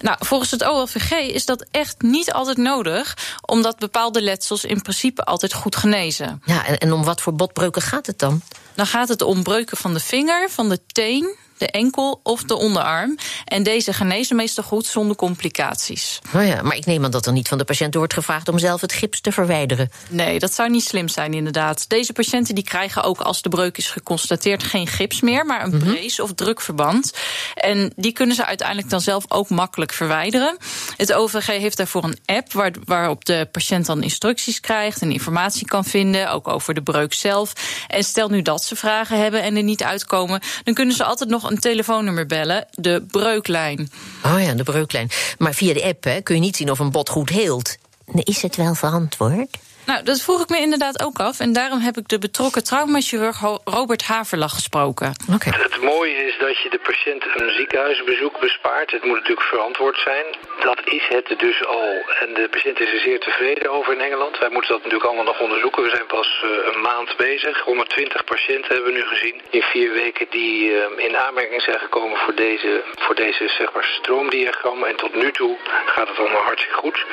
Nou, 0.00 0.16
volgens 0.20 0.50
het 0.58 0.68
OLVG 0.68 1.10
is 1.10 1.44
dat 1.44 1.66
echt 1.70 2.02
niet 2.02 2.32
altijd 2.32 2.56
nodig, 2.56 3.16
omdat 3.46 3.78
bepaalde 3.78 4.22
letsels 4.22 4.64
in 4.64 4.82
principe 4.82 5.24
altijd 5.24 5.54
goed 5.54 5.76
genezen. 5.76 6.42
Ja, 6.44 6.66
en, 6.66 6.78
en 6.78 6.92
om 6.92 7.04
wat 7.04 7.20
voor 7.20 7.34
botbreuken 7.34 7.82
gaat 7.82 8.06
het 8.06 8.18
dan? 8.18 8.40
Dan 8.74 8.86
gaat 8.86 9.08
het 9.08 9.22
om 9.22 9.42
breuken 9.42 9.76
van 9.76 9.92
de 9.94 10.00
vinger, 10.00 10.50
van 10.50 10.68
de 10.68 10.80
teen, 10.86 11.36
de 11.58 11.70
enkel 11.70 12.20
of 12.22 12.42
de 12.42 12.54
onderarm. 12.54 13.16
En 13.44 13.62
deze 13.62 13.92
genezen 13.92 14.36
meestal 14.36 14.64
goed 14.64 14.86
zonder 14.86 15.16
complicaties. 15.16 16.18
Oh 16.34 16.46
ja, 16.46 16.62
maar 16.62 16.76
ik 16.76 16.86
neem 16.86 17.04
aan 17.04 17.10
dat 17.10 17.26
er 17.26 17.32
niet 17.32 17.48
van 17.48 17.58
de 17.58 17.64
patiënt 17.64 17.94
wordt 17.94 18.12
gevraagd 18.12 18.48
om 18.48 18.58
zelf 18.58 18.80
het 18.80 18.92
gips 18.92 19.20
te 19.20 19.32
verwijderen. 19.32 19.90
Nee, 20.08 20.38
dat 20.38 20.52
zou 20.52 20.70
niet 20.70 20.84
slim 20.84 21.08
zijn, 21.08 21.34
inderdaad. 21.34 21.88
Deze 21.88 22.12
patiënten 22.12 22.54
die 22.54 22.64
krijgen 22.64 23.02
ook 23.02 23.20
als 23.20 23.42
de 23.42 23.48
breuk 23.48 23.76
is 23.78 23.90
geconstateerd 23.90 24.62
geen 24.62 24.86
gips 24.86 25.20
meer, 25.20 25.46
maar 25.46 25.62
een 25.62 25.70
mm 25.70 25.80
-hmm. 25.80 25.92
brace 25.92 26.22
of 26.22 26.32
drukverband. 26.34 27.12
En 27.54 27.92
die 27.96 28.12
kunnen 28.12 28.36
ze 28.36 28.44
uiteindelijk 28.44 28.90
dan 28.90 29.00
zelf 29.00 29.24
ook 29.28 29.48
makkelijk 29.48 29.92
verwijderen. 29.92 30.56
Het 30.96 31.12
OVG 31.12 31.46
heeft 31.46 31.76
daarvoor 31.76 32.04
een 32.04 32.18
app 32.26 32.52
waar, 32.52 32.72
waarop 32.84 33.24
de 33.24 33.48
patiënt 33.52 33.86
dan 33.86 34.02
instructies 34.02 34.60
krijgt 34.60 35.02
en 35.02 35.12
informatie 35.12 35.66
kan 35.66 35.84
vinden, 35.84 36.30
ook 36.30 36.48
over 36.48 36.74
de 36.74 36.82
breuk 36.82 37.14
zelf. 37.14 37.52
En 37.88 38.04
stel 38.04 38.28
nu 38.28 38.42
dat 38.42 38.64
ze 38.64 38.76
vragen 38.76 39.20
hebben 39.20 39.42
en 39.42 39.56
er 39.56 39.62
niet 39.62 39.82
uitkomen, 39.82 40.40
dan 40.64 40.74
kunnen 40.74 40.94
ze 40.94 41.04
altijd 41.04 41.30
nog 41.30 41.45
een 41.50 41.58
telefoonnummer 41.58 42.26
bellen, 42.26 42.66
de 42.70 43.04
breuklijn. 43.10 43.90
Oh 44.24 44.42
ja, 44.42 44.54
de 44.54 44.62
breuklijn. 44.62 45.10
Maar 45.38 45.54
via 45.54 45.74
de 45.74 45.84
app 45.84 46.04
hè, 46.04 46.20
kun 46.20 46.34
je 46.34 46.40
niet 46.40 46.56
zien 46.56 46.70
of 46.70 46.78
een 46.78 46.90
bot 46.90 47.08
goed 47.08 47.28
heelt. 47.28 47.76
Is 48.14 48.42
het 48.42 48.56
wel 48.56 48.74
verantwoord? 48.74 49.56
Nou, 49.86 50.02
dat 50.02 50.22
vroeg 50.22 50.42
ik 50.42 50.48
me 50.48 50.58
inderdaad 50.58 51.02
ook 51.02 51.18
af. 51.18 51.40
En 51.40 51.52
daarom 51.52 51.80
heb 51.80 51.96
ik 51.96 52.08
de 52.08 52.18
betrokken 52.18 52.64
traumachirurg 52.64 53.40
Robert 53.64 54.02
Haverlag 54.02 54.52
gesproken. 54.52 55.12
Okay. 55.34 55.52
Het 55.62 55.80
mooie 55.82 56.16
is 56.28 56.38
dat 56.38 56.58
je 56.62 56.70
de 56.70 56.78
patiënt 56.78 57.24
een 57.34 57.50
ziekenhuisbezoek 57.50 58.40
bespaart. 58.40 58.90
Het 58.90 59.04
moet 59.04 59.18
natuurlijk 59.20 59.46
verantwoord 59.46 59.98
zijn. 59.98 60.26
Dat 60.60 60.80
is 60.84 61.04
het 61.08 61.38
dus 61.38 61.66
al. 61.66 61.88
En 62.22 62.34
de 62.34 62.48
patiënt 62.50 62.80
is 62.80 62.92
er 62.92 63.00
zeer 63.00 63.20
tevreden 63.20 63.70
over 63.70 63.92
in 63.92 64.00
Engeland. 64.00 64.38
Wij 64.38 64.50
moeten 64.50 64.70
dat 64.70 64.82
natuurlijk 64.82 65.08
allemaal 65.08 65.32
nog 65.32 65.40
onderzoeken. 65.40 65.82
We 65.82 65.96
zijn 65.96 66.06
pas 66.06 66.42
uh, 66.44 66.50
een 66.70 66.80
maand 66.80 67.16
bezig. 67.16 67.60
120 67.60 68.24
patiënten 68.24 68.74
hebben 68.74 68.92
we 68.92 68.98
nu 68.98 69.04
gezien 69.04 69.40
in 69.50 69.62
vier 69.62 69.92
weken 69.92 70.26
die 70.30 70.70
uh, 70.70 70.84
in 70.96 71.16
aanmerking 71.16 71.62
zijn 71.62 71.78
gekomen 71.78 72.18
voor 72.18 72.34
deze, 72.34 72.84
voor 72.98 73.14
deze 73.14 73.48
zeg 73.48 73.72
maar, 73.72 73.88
stroomdiagram. 74.00 74.84
En 74.84 74.96
tot 74.96 75.14
nu 75.14 75.32
toe 75.32 75.56
gaat 75.86 76.08
het 76.08 76.18
allemaal 76.18 76.42
hartstikke 76.42 76.78
goed. 76.78 77.04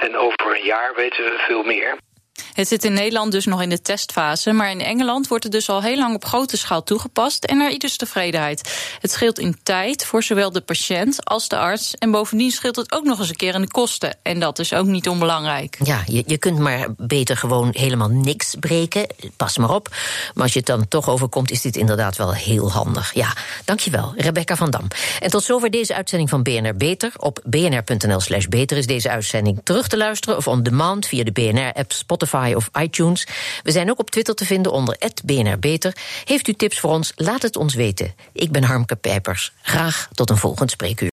En 0.00 0.16
over 0.16 0.56
een 0.56 0.64
jaar 0.64 0.94
weten 0.94 1.24
we 1.24 1.44
veel 1.48 1.62
meer. 1.62 1.96
Het 2.52 2.68
zit 2.68 2.84
in 2.84 2.92
Nederland 2.92 3.32
dus 3.32 3.44
nog 3.44 3.62
in 3.62 3.68
de 3.68 3.82
testfase, 3.82 4.52
maar 4.52 4.70
in 4.70 4.80
Engeland 4.80 5.28
wordt 5.28 5.44
het 5.44 5.52
dus 5.52 5.68
al 5.68 5.82
heel 5.82 5.96
lang 5.96 6.14
op 6.14 6.24
grote 6.24 6.56
schaal 6.56 6.82
toegepast 6.82 7.44
en 7.44 7.60
er 7.60 7.70
ieders 7.70 7.96
tevredenheid. 7.96 8.96
Het 9.00 9.10
scheelt 9.10 9.38
in 9.38 9.58
tijd 9.62 10.04
voor 10.04 10.22
zowel 10.22 10.52
de 10.52 10.60
patiënt 10.60 11.24
als 11.24 11.48
de 11.48 11.56
arts 11.56 11.94
en 11.94 12.10
bovendien 12.10 12.50
scheelt 12.50 12.76
het 12.76 12.92
ook 12.92 13.04
nog 13.04 13.18
eens 13.18 13.28
een 13.28 13.36
keer 13.36 13.54
in 13.54 13.60
de 13.60 13.68
kosten 13.68 14.16
en 14.22 14.40
dat 14.40 14.58
is 14.58 14.72
ook 14.72 14.86
niet 14.86 15.08
onbelangrijk. 15.08 15.78
Ja, 15.84 16.02
je, 16.06 16.22
je 16.26 16.38
kunt 16.38 16.58
maar 16.58 16.86
beter 16.96 17.36
gewoon 17.36 17.68
helemaal 17.72 18.08
niks 18.08 18.54
breken, 18.60 19.06
pas 19.36 19.58
maar 19.58 19.74
op. 19.74 19.88
Maar 20.34 20.42
als 20.42 20.52
je 20.52 20.58
het 20.58 20.68
dan 20.68 20.88
toch 20.88 21.08
overkomt, 21.08 21.50
is 21.50 21.60
dit 21.60 21.76
inderdaad 21.76 22.16
wel 22.16 22.34
heel 22.34 22.72
handig. 22.72 23.14
Ja, 23.14 23.32
dankjewel, 23.64 24.12
Rebecca 24.16 24.56
van 24.56 24.70
Dam. 24.70 24.86
En 25.20 25.30
tot 25.30 25.44
zover 25.44 25.70
deze 25.70 25.94
uitzending 25.94 26.30
van 26.30 26.42
BNR 26.42 26.76
Beter. 26.76 27.12
Op 27.16 27.40
bnr.nl 27.44 28.20
slash 28.20 28.46
beter 28.46 28.76
is 28.76 28.86
deze 28.86 29.10
uitzending 29.10 29.60
terug 29.62 29.88
te 29.88 29.96
luisteren 29.96 30.36
of 30.36 30.48
on 30.48 30.62
demand 30.62 31.06
via 31.06 31.24
de 31.24 31.32
BNR-app 31.32 31.92
Of 32.34 32.70
iTunes. 32.80 33.26
We 33.62 33.70
zijn 33.70 33.90
ook 33.90 33.98
op 33.98 34.10
Twitter 34.10 34.34
te 34.34 34.44
vinden 34.44 34.72
onder 34.72 34.98
@bnrbeter. 35.24 35.96
Heeft 36.24 36.48
u 36.48 36.52
tips 36.52 36.80
voor 36.80 36.90
ons? 36.90 37.12
Laat 37.16 37.42
het 37.42 37.56
ons 37.56 37.74
weten. 37.74 38.14
Ik 38.32 38.50
ben 38.50 38.62
Harmke 38.62 38.96
Pijpers. 38.96 39.52
Graag 39.62 40.08
tot 40.12 40.30
een 40.30 40.36
volgend 40.36 40.70
spreekuur. 40.70 41.06